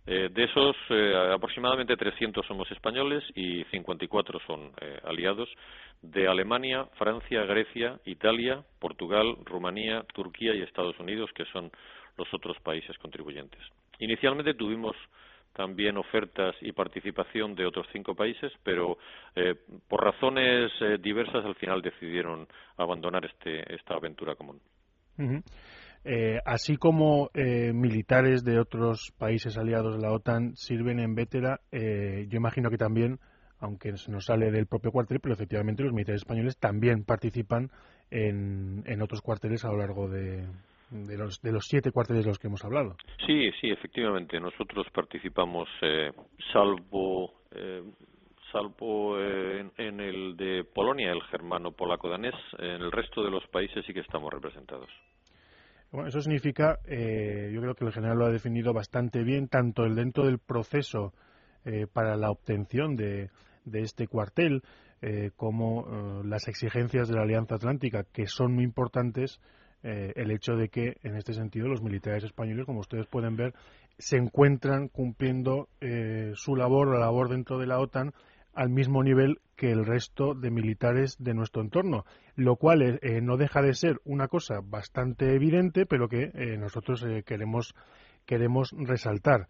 [0.07, 5.49] Eh, de esos, eh, aproximadamente 300 somos españoles y 54 son eh, aliados
[6.01, 11.69] de Alemania, Francia, Grecia, Italia, Portugal, Rumanía, Turquía y Estados Unidos, que son
[12.17, 13.61] los otros países contribuyentes.
[13.99, 14.95] Inicialmente tuvimos
[15.55, 18.97] también ofertas y participación de otros cinco países, pero
[19.87, 24.59] por razones diversas al final decidieron abandonar este, esta aventura común.
[26.07, 31.61] Eh, así como eh, militares de otros países aliados de la OTAN sirven en Vétera,
[31.71, 33.19] eh, yo imagino que también,
[33.57, 37.71] aunque nos sale del propio cuartel, pero efectivamente los militares españoles también participan
[38.11, 40.45] en, en otros cuarteles a lo largo de,
[40.89, 42.95] de los, de los siete cuarteles de los que hemos hablado.
[43.25, 44.39] Sí, sí, efectivamente.
[44.39, 45.67] Nosotros participamos,
[46.51, 47.33] salvo
[48.51, 53.83] salvo en, en, el de Polonia, el germano polaco-danés, en el resto de los países
[53.85, 54.89] sí que estamos representados.
[55.91, 59.85] Bueno, eso significa, eh, yo creo que el general lo ha definido bastante bien, tanto
[59.85, 61.13] el dentro del proceso
[61.63, 63.29] eh, para la obtención de,
[63.71, 64.61] este cuartel,
[65.01, 69.39] eh, como las exigencias de la Alianza Atlántica, que son muy importantes,
[69.85, 73.53] el hecho de que, en este sentido, los militares españoles, como ustedes pueden ver,
[73.97, 75.69] se encuentran cumpliendo
[76.33, 78.13] su labor, la labor dentro de la OTAN,
[78.55, 83.21] al mismo nivel que el resto de militares de nuestro entorno, lo cual eh, eh,
[83.21, 87.75] no deja de ser una cosa bastante evidente, pero que eh, nosotros queremos
[88.25, 89.47] queremos resaltar.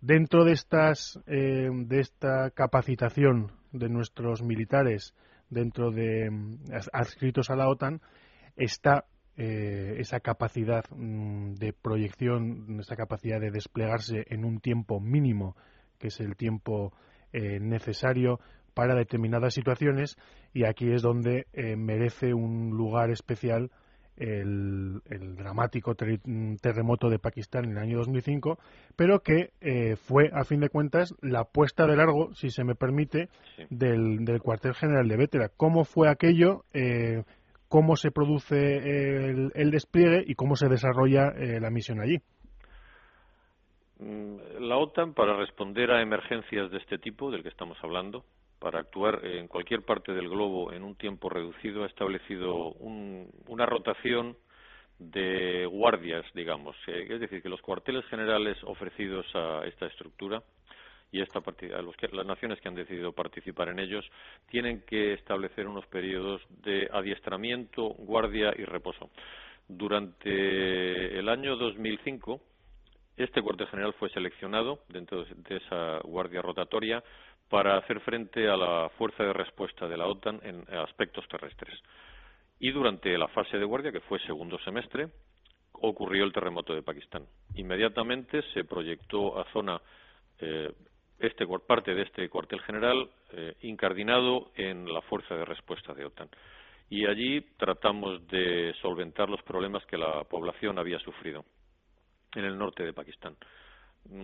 [0.00, 5.14] Dentro de estas de esta capacitación de nuestros militares
[5.50, 6.30] dentro de
[6.92, 8.00] adscritos a la OTAN
[8.56, 9.04] está
[9.36, 15.56] esa capacidad mm, de proyección, esa capacidad de desplegarse en un tiempo mínimo,
[15.98, 16.92] que es el tiempo
[17.32, 18.38] eh, necesario
[18.74, 20.16] para determinadas situaciones
[20.52, 23.72] y aquí es donde eh, merece un lugar especial
[24.16, 25.02] el,
[25.36, 28.58] dramático terremoto de Pakistán en el año 2005,
[28.94, 32.76] pero que eh, fue, a fin de cuentas, la puesta de largo, si se me
[32.76, 33.28] permite,
[33.70, 35.48] del, cuartel general de Vétera.
[35.48, 36.64] ¿Cómo fue aquello?
[37.74, 38.76] ¿Cómo se produce
[39.52, 42.18] el, despliegue y cómo se desarrolla la misión allí?
[43.98, 48.24] Mm, la OTAN, para responder a emergencias de este tipo, del que estamos hablando,
[48.60, 54.36] para actuar en cualquier parte del globo en un tiempo reducido, ha establecido una rotación
[55.00, 56.76] de guardias, digamos.
[56.86, 60.44] Eh, es decir, que los cuarteles generales ofrecidos a esta estructura
[61.14, 61.40] y esta
[61.80, 64.04] los que, las naciones que han decidido participar en ellos
[64.50, 69.10] tienen que establecer unos periodos de adiestramiento, guardia y reposo.
[69.68, 72.40] Durante el año 2005
[73.16, 77.04] este cuartel general fue seleccionado dentro de esa guardia rotatoria
[77.48, 81.78] para hacer frente a la fuerza de respuesta de la OTAN en aspectos terrestres.
[82.58, 85.10] Y durante la fase de guardia, que fue segundo semestre,
[85.74, 87.24] ocurrió el terremoto de Pakistán.
[87.54, 89.80] Inmediatamente se proyectó a zona
[90.40, 90.72] eh,
[91.18, 96.28] este, parte de este cuartel general eh, incardinado en la fuerza de respuesta de OTAN.
[96.90, 101.44] Y allí tratamos de solventar los problemas que la población había sufrido
[102.34, 103.36] en el norte de Pakistán.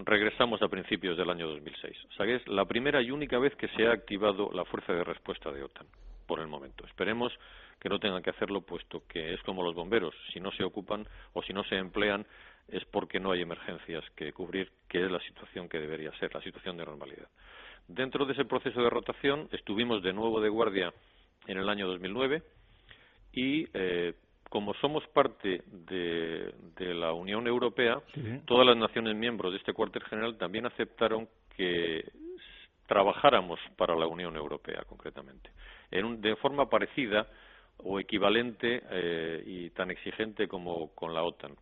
[0.05, 1.97] Regresamos a principios del año 2006.
[2.11, 5.05] O sea es la primera y única vez que se ha activado la fuerza de
[5.05, 5.87] respuesta de OTAN,
[6.27, 6.85] por el momento.
[6.87, 7.33] Esperemos
[7.81, 10.15] que no tengan que hacerlo, puesto que es como los bomberos.
[10.33, 12.27] Si no se ocupan o si no se emplean,
[12.73, 16.43] es porque no hay emergencias que cubrir, que es la situación que debería ser, la
[16.43, 17.29] situación de normalidad.
[17.89, 20.93] Dentro de ese proceso de rotación, estuvimos de nuevo de guardia
[21.47, 22.43] en el año 2009
[23.33, 24.15] y eh,
[24.49, 26.53] como somos parte de,
[26.95, 28.03] la Unión Europea,
[28.47, 32.05] todas las naciones miembros de este cuartel general también aceptaron que
[32.87, 35.51] trabajáramos para la Unión Europea, concretamente,
[35.93, 37.29] en de forma parecida
[37.79, 41.55] o equivalente eh, y tan exigente como con la OTAN.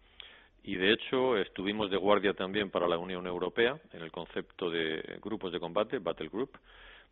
[0.69, 5.19] Y de hecho estuvimos de guardia también para la Unión Europea en el concepto de
[5.23, 6.51] grupos de combate, Battle Group,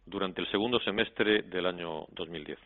[0.04, 2.58] durante el segundo semestre del año 2010.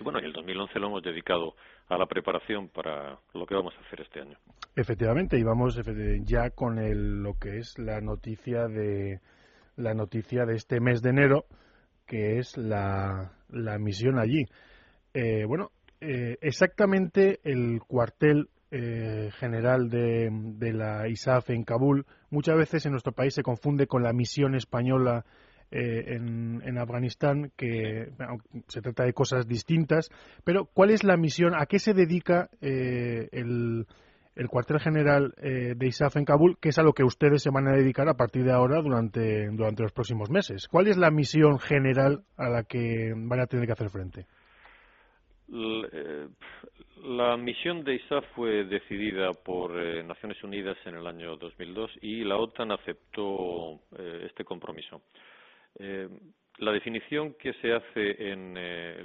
[0.00, 1.54] bueno, y el 2011 lo hemos dedicado
[1.88, 4.36] a la preparación para lo que vamos a hacer este año.
[4.74, 5.80] Efectivamente, y vamos
[6.24, 9.20] ya con el, lo que es la noticia de
[9.76, 11.44] la noticia de este mes de enero,
[12.04, 14.44] que es la, la misión allí.
[15.14, 15.70] Eh, bueno,
[16.00, 22.92] eh, exactamente el cuartel eh, general de, de, la ISAF en Kabul muchas veces en
[22.92, 25.24] nuestro país se confunde con la misión española
[25.70, 28.12] en, en, Afganistán, que
[28.68, 30.10] se trata de cosas distintas.
[30.44, 31.54] Pero, ¿cuál es la misión?
[31.56, 33.86] ¿A qué se dedica el,
[34.36, 37.66] el cuartel general de ISAF en Kabul, que es a lo que ustedes se van
[37.66, 40.68] a dedicar a partir de ahora durante los próximos meses.
[40.68, 44.26] ¿Cuál es la misión general a la que van a tener que hacer frente?
[45.52, 46.28] Eh,
[47.04, 52.24] la misión de ISAF fue decidida por eh, Naciones Unidas en el año 2002 y
[52.24, 55.02] la OTAN aceptó eh, este compromiso.
[56.58, 58.54] la definición que se hace en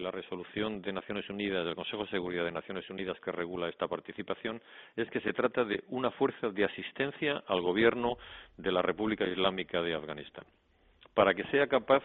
[0.01, 3.89] la resolución de Naciones Unidas, del Consejo de Seguridad de Naciones Unidas que regula esta
[3.89, 4.61] participación,
[4.95, 8.17] es que se trata de una fuerza de asistencia al gobierno
[8.55, 10.45] de la República Islámica de Afganistán,
[11.13, 12.03] para que sea capaz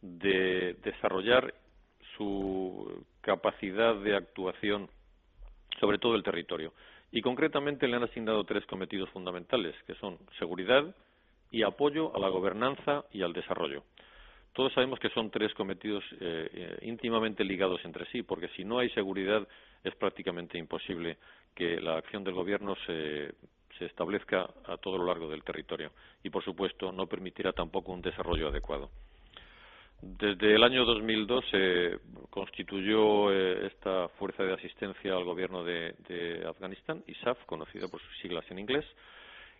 [0.00, 1.52] de desarrollar
[2.18, 4.90] su capacidad de actuación
[5.80, 6.74] sobre todo el territorio.
[7.10, 10.94] Y concretamente le han asignado tres cometidos fundamentales, que son seguridad
[11.50, 13.84] y apoyo a la gobernanza y al desarrollo.
[14.52, 18.78] Todos sabemos que son tres cometidos eh, eh, íntimamente ligados entre sí, porque si no
[18.78, 19.46] hay seguridad
[19.84, 21.16] es prácticamente imposible
[21.54, 23.32] que la acción del gobierno se,
[23.78, 25.92] se establezca a todo lo largo del territorio.
[26.22, 28.90] Y, por supuesto, no permitirá tampoco un desarrollo adecuado.
[30.00, 31.98] Desde el año 2002 se
[32.30, 38.44] constituyó eh, esta fuerza de asistencia al gobierno de, Afganistán, ISAF, conocida por sus siglas
[38.50, 38.84] en inglés,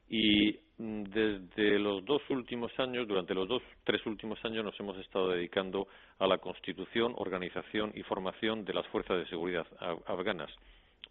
[0.08, 4.96] y mm, desde los dos últimos años, durante los dos, tres últimos años, nos hemos
[4.98, 5.88] estado dedicando
[6.20, 9.66] a la constitución, organización y formación de las fuerzas de seguridad
[10.06, 10.50] afganas,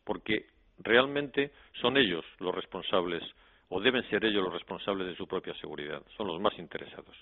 [0.05, 0.45] porque
[0.79, 1.51] realmente
[1.81, 3.23] son ellos los responsables,
[3.67, 7.17] o deben ser ellos los responsables de su propia seguridad, son los más interesados.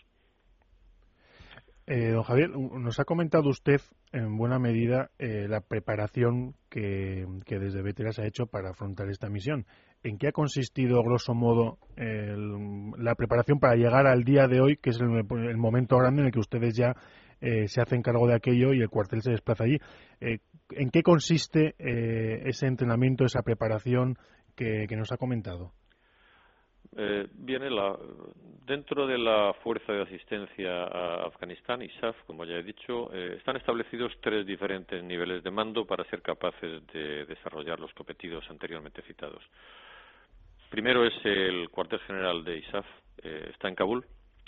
[1.87, 3.79] Eh, don Javier, nos ha comentado usted
[4.11, 9.67] en buena medida eh, la preparación que, desde Veteras ha hecho para afrontar esta misión.
[10.01, 14.91] ¿En qué ha consistido, grosso modo, la preparación para llegar al día de hoy, que
[14.91, 16.95] es el, momento grande en el que ustedes ya
[17.41, 19.79] eh, se hacen cargo de aquello y el cuartel se desplaza allí?
[20.19, 21.75] ¿En qué consiste
[22.47, 24.17] ese entrenamiento, esa preparación
[24.55, 25.71] que nos ha comentado?
[26.95, 27.97] Eh, viene la,
[28.65, 33.57] dentro de la Fuerza de Asistencia a Afganistán, ISAF, como ya he dicho, eh, están
[33.57, 39.43] establecidos tres diferentes niveles de mando para ser capaces de desarrollar los competidos anteriormente citados.
[40.69, 42.85] Primero es el cuartel general de ISAF,
[43.23, 44.05] eh, está en Kabul,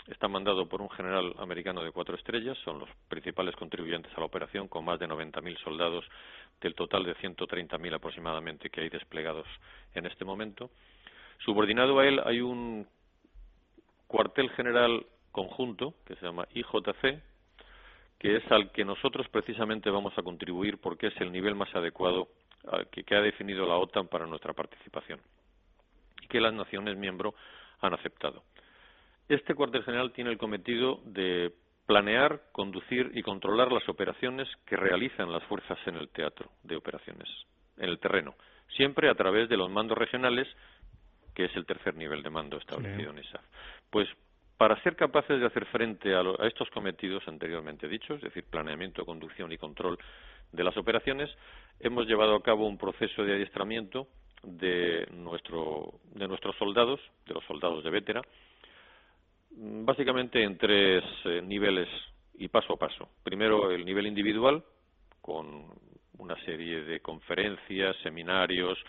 [0.07, 4.25] está mandado por un general americano de cuatro estrellas, son los principales contribuyentes a la
[4.25, 6.05] operación, con más de 90.000 soldados
[6.61, 9.47] del total de 130.000 aproximadamente que hay desplegados
[9.93, 10.71] en este momento.
[11.39, 12.87] Subordinado a él hay un
[14.07, 17.21] cuartel general conjunto que se llama IJC,
[18.19, 22.29] que es al que nosotros precisamente vamos a contribuir porque es el nivel más adecuado
[22.91, 25.19] que, que ha definido la OTAN para nuestra participación
[26.21, 27.35] y que las naciones miembros
[27.79, 28.43] han aceptado.
[29.29, 31.53] Este cuartel general tiene el cometido de
[31.85, 37.27] planear, conducir y controlar las operaciones que realizan las fuerzas en el teatro de operaciones,
[37.77, 38.35] en el terreno,
[38.75, 40.47] siempre a través de los mandos regionales
[41.37, 43.45] que es el tercer nivel de mando establecido en ISAF.
[43.91, 44.07] Pues
[44.57, 49.51] para ser capaces de hacer frente a, estos cometidos anteriormente dichos, es decir, planeamiento, conducción
[49.51, 49.99] y control
[50.51, 51.29] de las operaciones,
[51.79, 54.07] hemos llevado a cabo un proceso de adiestramiento
[54.41, 58.23] de, nuestro, de nuestros soldados, de los soldados de Vétera,
[59.51, 61.87] básicamente en tres eh, niveles
[62.33, 63.09] y paso a paso.
[63.21, 64.63] Primero, el nivel individual,
[65.21, 65.67] con
[66.17, 68.79] una serie de conferencias, seminarios,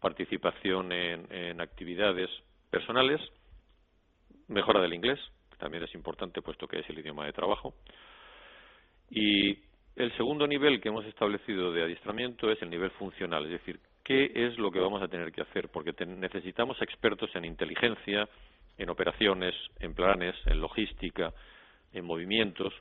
[0.00, 2.30] participación en, actividades
[2.70, 3.20] personales,
[4.48, 5.18] mejora del inglés,
[5.50, 7.74] que también es importante puesto que es el idioma de trabajo.
[9.10, 9.58] Y
[9.96, 14.30] el segundo nivel que hemos establecido de adiestramiento es el nivel funcional, es decir, qué
[14.34, 18.28] es lo que vamos a tener que hacer, porque necesitamos expertos en inteligencia,
[18.78, 21.32] en operaciones, en planes, en logística,
[21.92, 22.72] en movimientos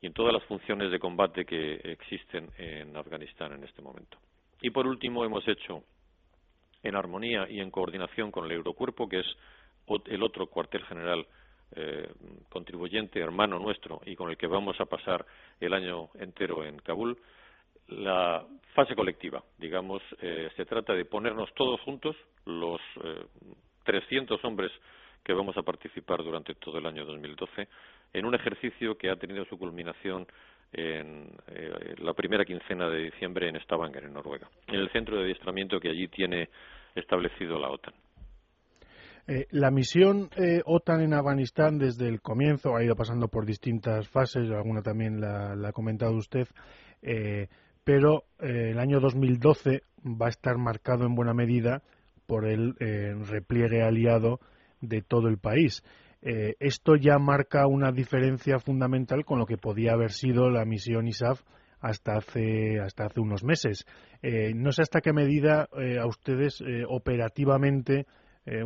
[0.00, 4.18] y en todas las funciones de combate que existen en Afganistán en este momento.
[4.62, 5.84] Y por último, hemos hecho
[6.84, 9.26] en armonía y en coordinación con el Eurocuerpo, que es
[10.06, 11.26] el otro cuartel general
[11.76, 12.08] eh,
[12.50, 15.26] contribuyente, hermano nuestro, y con el que vamos a pasar
[15.58, 17.18] el año entero en Kabul,
[17.88, 19.42] la fase colectiva.
[19.58, 22.80] Digamos, eh, se trata de ponernos todos juntos, los
[23.84, 24.70] 300 eh, hombres
[25.24, 27.66] que vamos a participar durante todo el año 2012,
[28.12, 30.26] en un ejercicio que ha tenido su culminación
[30.74, 35.24] en eh, la primera quincena de diciembre en Stavanger, en Noruega, en el centro de
[35.24, 36.48] adiestramiento que allí tiene
[36.94, 37.94] establecido la OTAN.
[39.26, 44.08] Eh, la misión eh, OTAN en Afganistán desde el comienzo ha ido pasando por distintas
[44.08, 46.46] fases, alguna también la, ha comentado usted,
[47.84, 51.82] pero el año 2012 va a estar marcado en buena medida
[52.26, 52.74] por el
[53.26, 54.40] repliegue aliado
[54.80, 55.82] de todo el país.
[56.26, 61.06] Eh, esto ya marca una diferencia fundamental con lo que podía haber sido la misión
[61.06, 61.42] ISAF
[61.80, 63.84] hasta hace, hasta hace unos meses.
[64.22, 68.06] Eh, no sé hasta qué medida eh, a ustedes operativamente,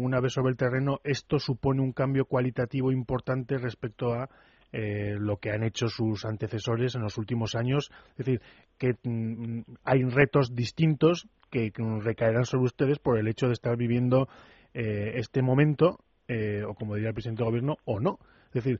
[0.00, 4.28] una vez sobre el terreno, esto supone un cambio cualitativo importante respecto a
[4.72, 7.88] lo que han hecho sus antecesores en los últimos años.
[8.16, 8.42] Es decir,
[8.76, 14.28] que mm, hay retos distintos que recaerán sobre ustedes por el hecho de estar viviendo
[14.74, 18.18] este momento eh, o como diría el presidente del gobierno, o no.
[18.52, 18.78] Es decir,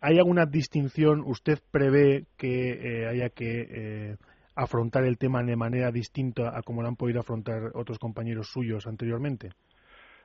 [0.00, 1.22] ¿hay alguna distinción?
[1.24, 4.16] ¿Usted prevé que eh, haya que eh,
[4.56, 8.86] afrontar el tema de manera distinta a como lo han podido afrontar otros compañeros suyos
[8.86, 9.50] anteriormente?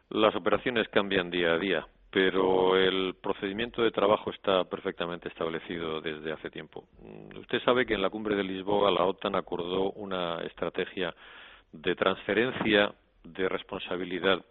[0.10, 6.32] Las operaciones cambian día a día, pero el procedimiento de trabajo está perfectamente establecido desde
[6.32, 6.86] hace tiempo.
[7.02, 11.14] Mm, usted sabe que en la cumbre de Lisboa la OTAN acordó una estrategia
[11.74, 14.44] de transferencia de responsabilidad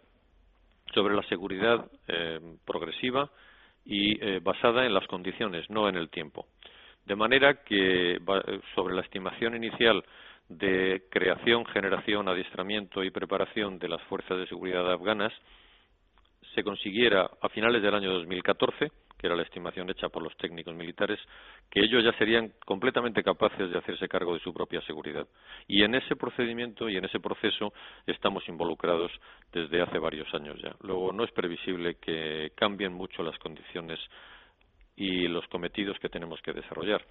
[0.93, 3.29] sobre la seguridad eh, progresiva
[3.85, 6.47] y eh, basada en las condiciones, no en el tiempo.
[7.05, 8.19] De manera que
[8.75, 10.03] sobre la estimación inicial
[10.49, 15.33] de creación, generación, adiestramiento y preparación de las fuerzas de seguridad afganas
[16.53, 20.75] se consiguiera a finales del año 2014 que era la estimación hecha por los técnicos
[20.75, 21.19] militares,
[21.69, 25.27] que ellos ya serían completamente capaces de hacerse cargo de su propia seguridad.
[25.67, 27.73] Y en ese procedimiento y en ese proceso
[28.05, 29.11] estamos involucrados
[29.51, 30.75] desde hace varios años ya.
[30.81, 33.99] Luego, no es previsible que cambien mucho las condiciones
[34.95, 37.03] y los cometidos que tenemos que desarrollar.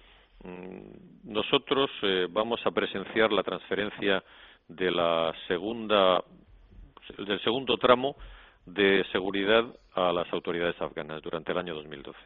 [0.43, 4.23] Mm, nosotros eh, vamos a presenciar la transferencia
[4.67, 6.23] de la segunda
[7.17, 8.17] del segundo tramo
[8.67, 9.63] de seguridad
[9.95, 12.17] a las autoridades afganas durante el año 2012.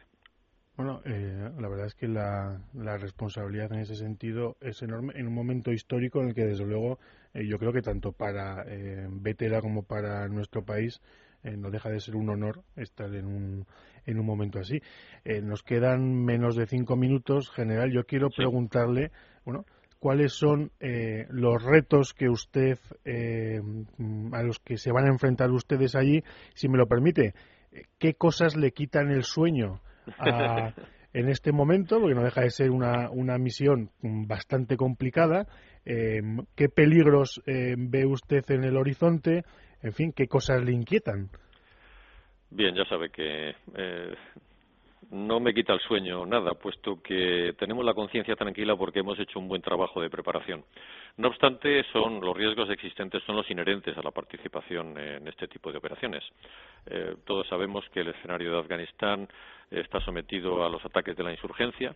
[0.76, 5.34] Bueno, eh, la verdad es que la, responsabilidad en ese sentido es enorme en un
[5.34, 6.98] momento histórico en el que, desde luego,
[7.34, 11.00] eh, yo creo que tanto para eh, Betela como para nuestro país
[11.42, 13.66] eh, no deja de ser un honor estar en un,
[14.06, 14.80] en un momento así.
[15.42, 17.50] nos quedan menos de cinco minutos.
[17.50, 19.10] General, yo quiero preguntarle,
[19.44, 19.66] bueno,
[20.02, 23.60] cuáles son eh, los retos que usted, eh,
[24.32, 26.24] a los que se van a enfrentar ustedes allí,
[26.54, 27.34] si me lo permite,
[28.00, 29.78] qué cosas le quitan el sueño
[31.12, 35.46] en este momento, porque no deja de ser una, una misión bastante complicada,
[35.84, 36.20] eh,
[36.56, 39.44] qué peligros ve usted en el horizonte,
[39.82, 41.30] en fin, qué cosas le inquietan.
[42.50, 43.54] Bien, ya sabe que
[45.12, 49.38] no me quita el sueño nada, puesto que tenemos la conciencia tranquila porque hemos hecho
[49.38, 50.64] un buen trabajo de preparación.
[51.18, 55.70] No obstante, son los riesgos existentes son los inherentes a la participación en este tipo
[55.70, 56.24] de operaciones.
[56.86, 59.28] Eh, todos sabemos que el escenario de Afganistán
[59.70, 61.94] está sometido a los ataques de la insurgencia.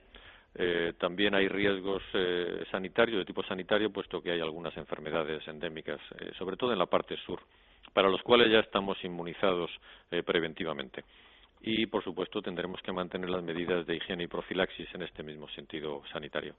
[0.54, 6.00] Eh, también hay riesgos eh, sanitarios, de tipo sanitario, puesto que hay algunas enfermedades endémicas,
[6.38, 7.40] sobre todo en la parte sur,
[7.94, 9.70] para los cuales ya estamos inmunizados
[10.26, 11.02] preventivamente
[11.60, 15.48] y, por supuesto, tendremos que mantener las medidas de higiene y profilaxis en este mismo
[15.48, 16.54] sentido sanitario.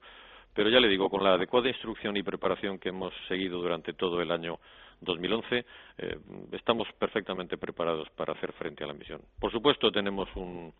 [0.54, 4.20] Pero ya le digo, con la adecuada instrucción y preparación que hemos seguido durante todo
[4.20, 4.58] el año
[5.00, 5.64] 2011,
[5.98, 6.18] eh,
[6.52, 9.20] estamos perfectamente preparados para hacer frente a la misión.
[9.38, 10.72] Por supuesto, tenemos un,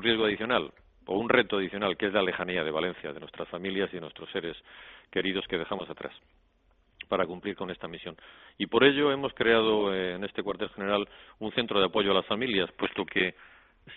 [0.00, 0.72] riesgo adicional
[1.06, 4.00] o un reto adicional, que es la lejanía de Valencia, de nuestras familias y de
[4.00, 4.56] nuestros seres
[5.10, 6.12] queridos que dejamos atrás
[7.08, 8.16] para cumplir con esta misión.
[8.58, 11.08] Y por ello hemos creado eh, en este cuartel general
[11.38, 13.34] un centro de apoyo a las familias, puesto que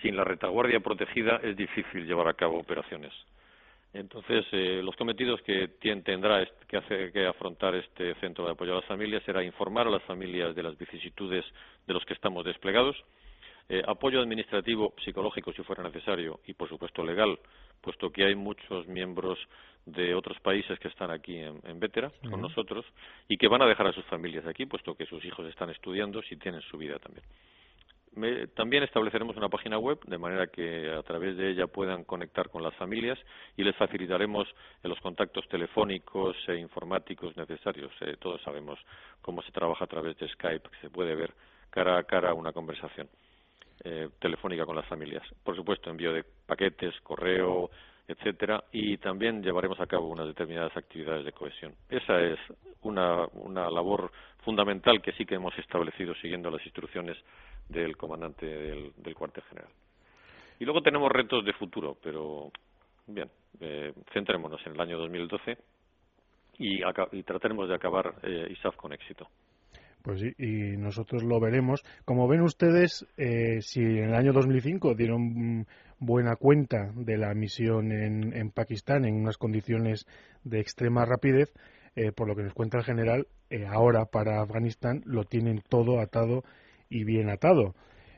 [0.02, 3.14] sin la retaguardia protegida es difícil llevar a cabo operaciones.
[3.94, 5.68] Entonces, eh, los cometidos que
[6.04, 9.90] tendrá que, hacer, que afrontar este centro de apoyo a las familias será informar a
[9.90, 11.44] las familias de las vicisitudes
[11.88, 12.96] de los que estamos desplegados,
[13.68, 17.40] eh, apoyo administrativo, psicológico, si fuera necesario, y, por supuesto, legal,
[17.82, 19.40] puesto que hay muchos miembros
[19.86, 22.86] de otros países que están aquí en, en Vétera con nosotros
[23.28, 26.22] y que van a dejar a sus familias aquí, puesto que sus hijos están estudiando
[26.30, 27.24] y tienen su vida también
[28.55, 32.64] también estableceremos una página web de manera que a través de ella puedan conectar con
[32.64, 33.18] las familias
[33.55, 34.47] y les facilitaremos
[34.84, 37.91] los contactos telefónicos e informáticos necesarios.
[38.01, 38.80] Eh, todos sabemos
[39.22, 41.34] cómo se trabaja a través de Skype, que se puede ver
[41.70, 43.07] cara a cara una conversación
[43.84, 45.24] eh, telefónica con las familias.
[45.43, 47.70] Por supuesto, envío de paquetes, correo,
[48.07, 51.76] etcétera, y también llevaremos a cabo unas determinadas actividades de cohesión.
[51.89, 52.39] Esa es
[52.82, 54.12] una, una labor
[54.43, 57.18] fundamental que sí que hemos establecido siguiendo las instrucciones
[57.70, 59.72] del comandante del, cuartel general.
[60.59, 62.51] Y luego tenemos retos de futuro, pero
[63.07, 63.30] bien,
[63.61, 65.57] eh, centrémonos en el año 2012
[66.57, 69.28] y, y trataremos de acabar eh, ISAF con éxito.
[70.01, 71.84] Pues sí, y nosotros lo veremos.
[72.05, 75.65] Como ven ustedes, eh, si en el año 2005 dieron
[75.99, 80.07] buena cuenta de la misión en, en Pakistán en unas condiciones
[80.43, 81.53] de extrema rapidez,
[81.95, 85.99] eh, por lo que nos cuenta el general, eh, ahora para Afganistán lo tienen todo
[85.99, 86.43] atado
[86.90, 87.76] y bien atado.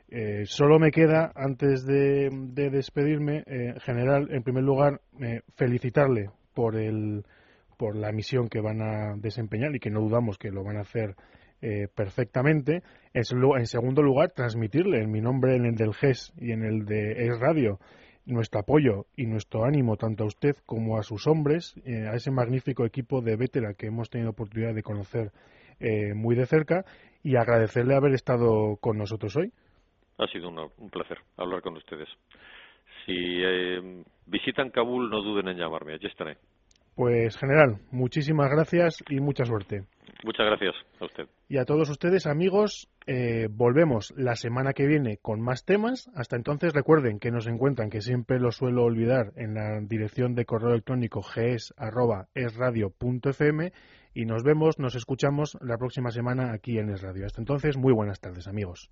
[0.09, 2.30] Eh, solo me queda, antes de,
[2.69, 3.43] despedirme,
[3.80, 5.01] general, en primer lugar,
[5.55, 7.24] felicitarle por, el,
[7.78, 10.82] por la misión que van a desempeñar y que no dudamos que lo van a
[10.82, 11.15] hacer
[11.95, 12.82] perfectamente.
[13.13, 13.24] En,
[13.57, 17.28] en, segundo lugar, transmitirle en mi nombre, en el del GES y en el de
[17.28, 17.80] Es Radio,
[18.26, 22.32] nuestro apoyo y nuestro ánimo tanto a usted como a sus hombres, eh, a ese
[22.32, 25.32] magnífico equipo de Vetera que hemos tenido oportunidad de conocer
[25.80, 26.86] eh, muy de cerca
[27.24, 29.51] y agradecerle haber estado con nosotros hoy.
[30.17, 32.09] Ha sido un, placer hablar con ustedes.
[33.05, 36.38] Si eh, visitan Kabul, no duden en llamarme, allí estaré.
[36.95, 39.86] Pues general, muchísimas gracias y mucha suerte.
[40.24, 41.28] Muchas gracias a usted.
[41.49, 46.11] Y a todos ustedes, amigos, eh, volvemos la semana que viene con más temas.
[46.15, 50.45] Hasta entonces recuerden que nos encuentran, que siempre lo suelo olvidar, en la dirección de
[50.45, 53.72] correo electrónico gs.esradio.fm
[54.14, 57.26] y nos vemos, nos escuchamos la próxima semana aquí en Es Radio.
[57.26, 58.89] Hasta entonces, muy buenas tardes, amigos.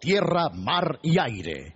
[0.00, 1.66] Tierra, mar y aire.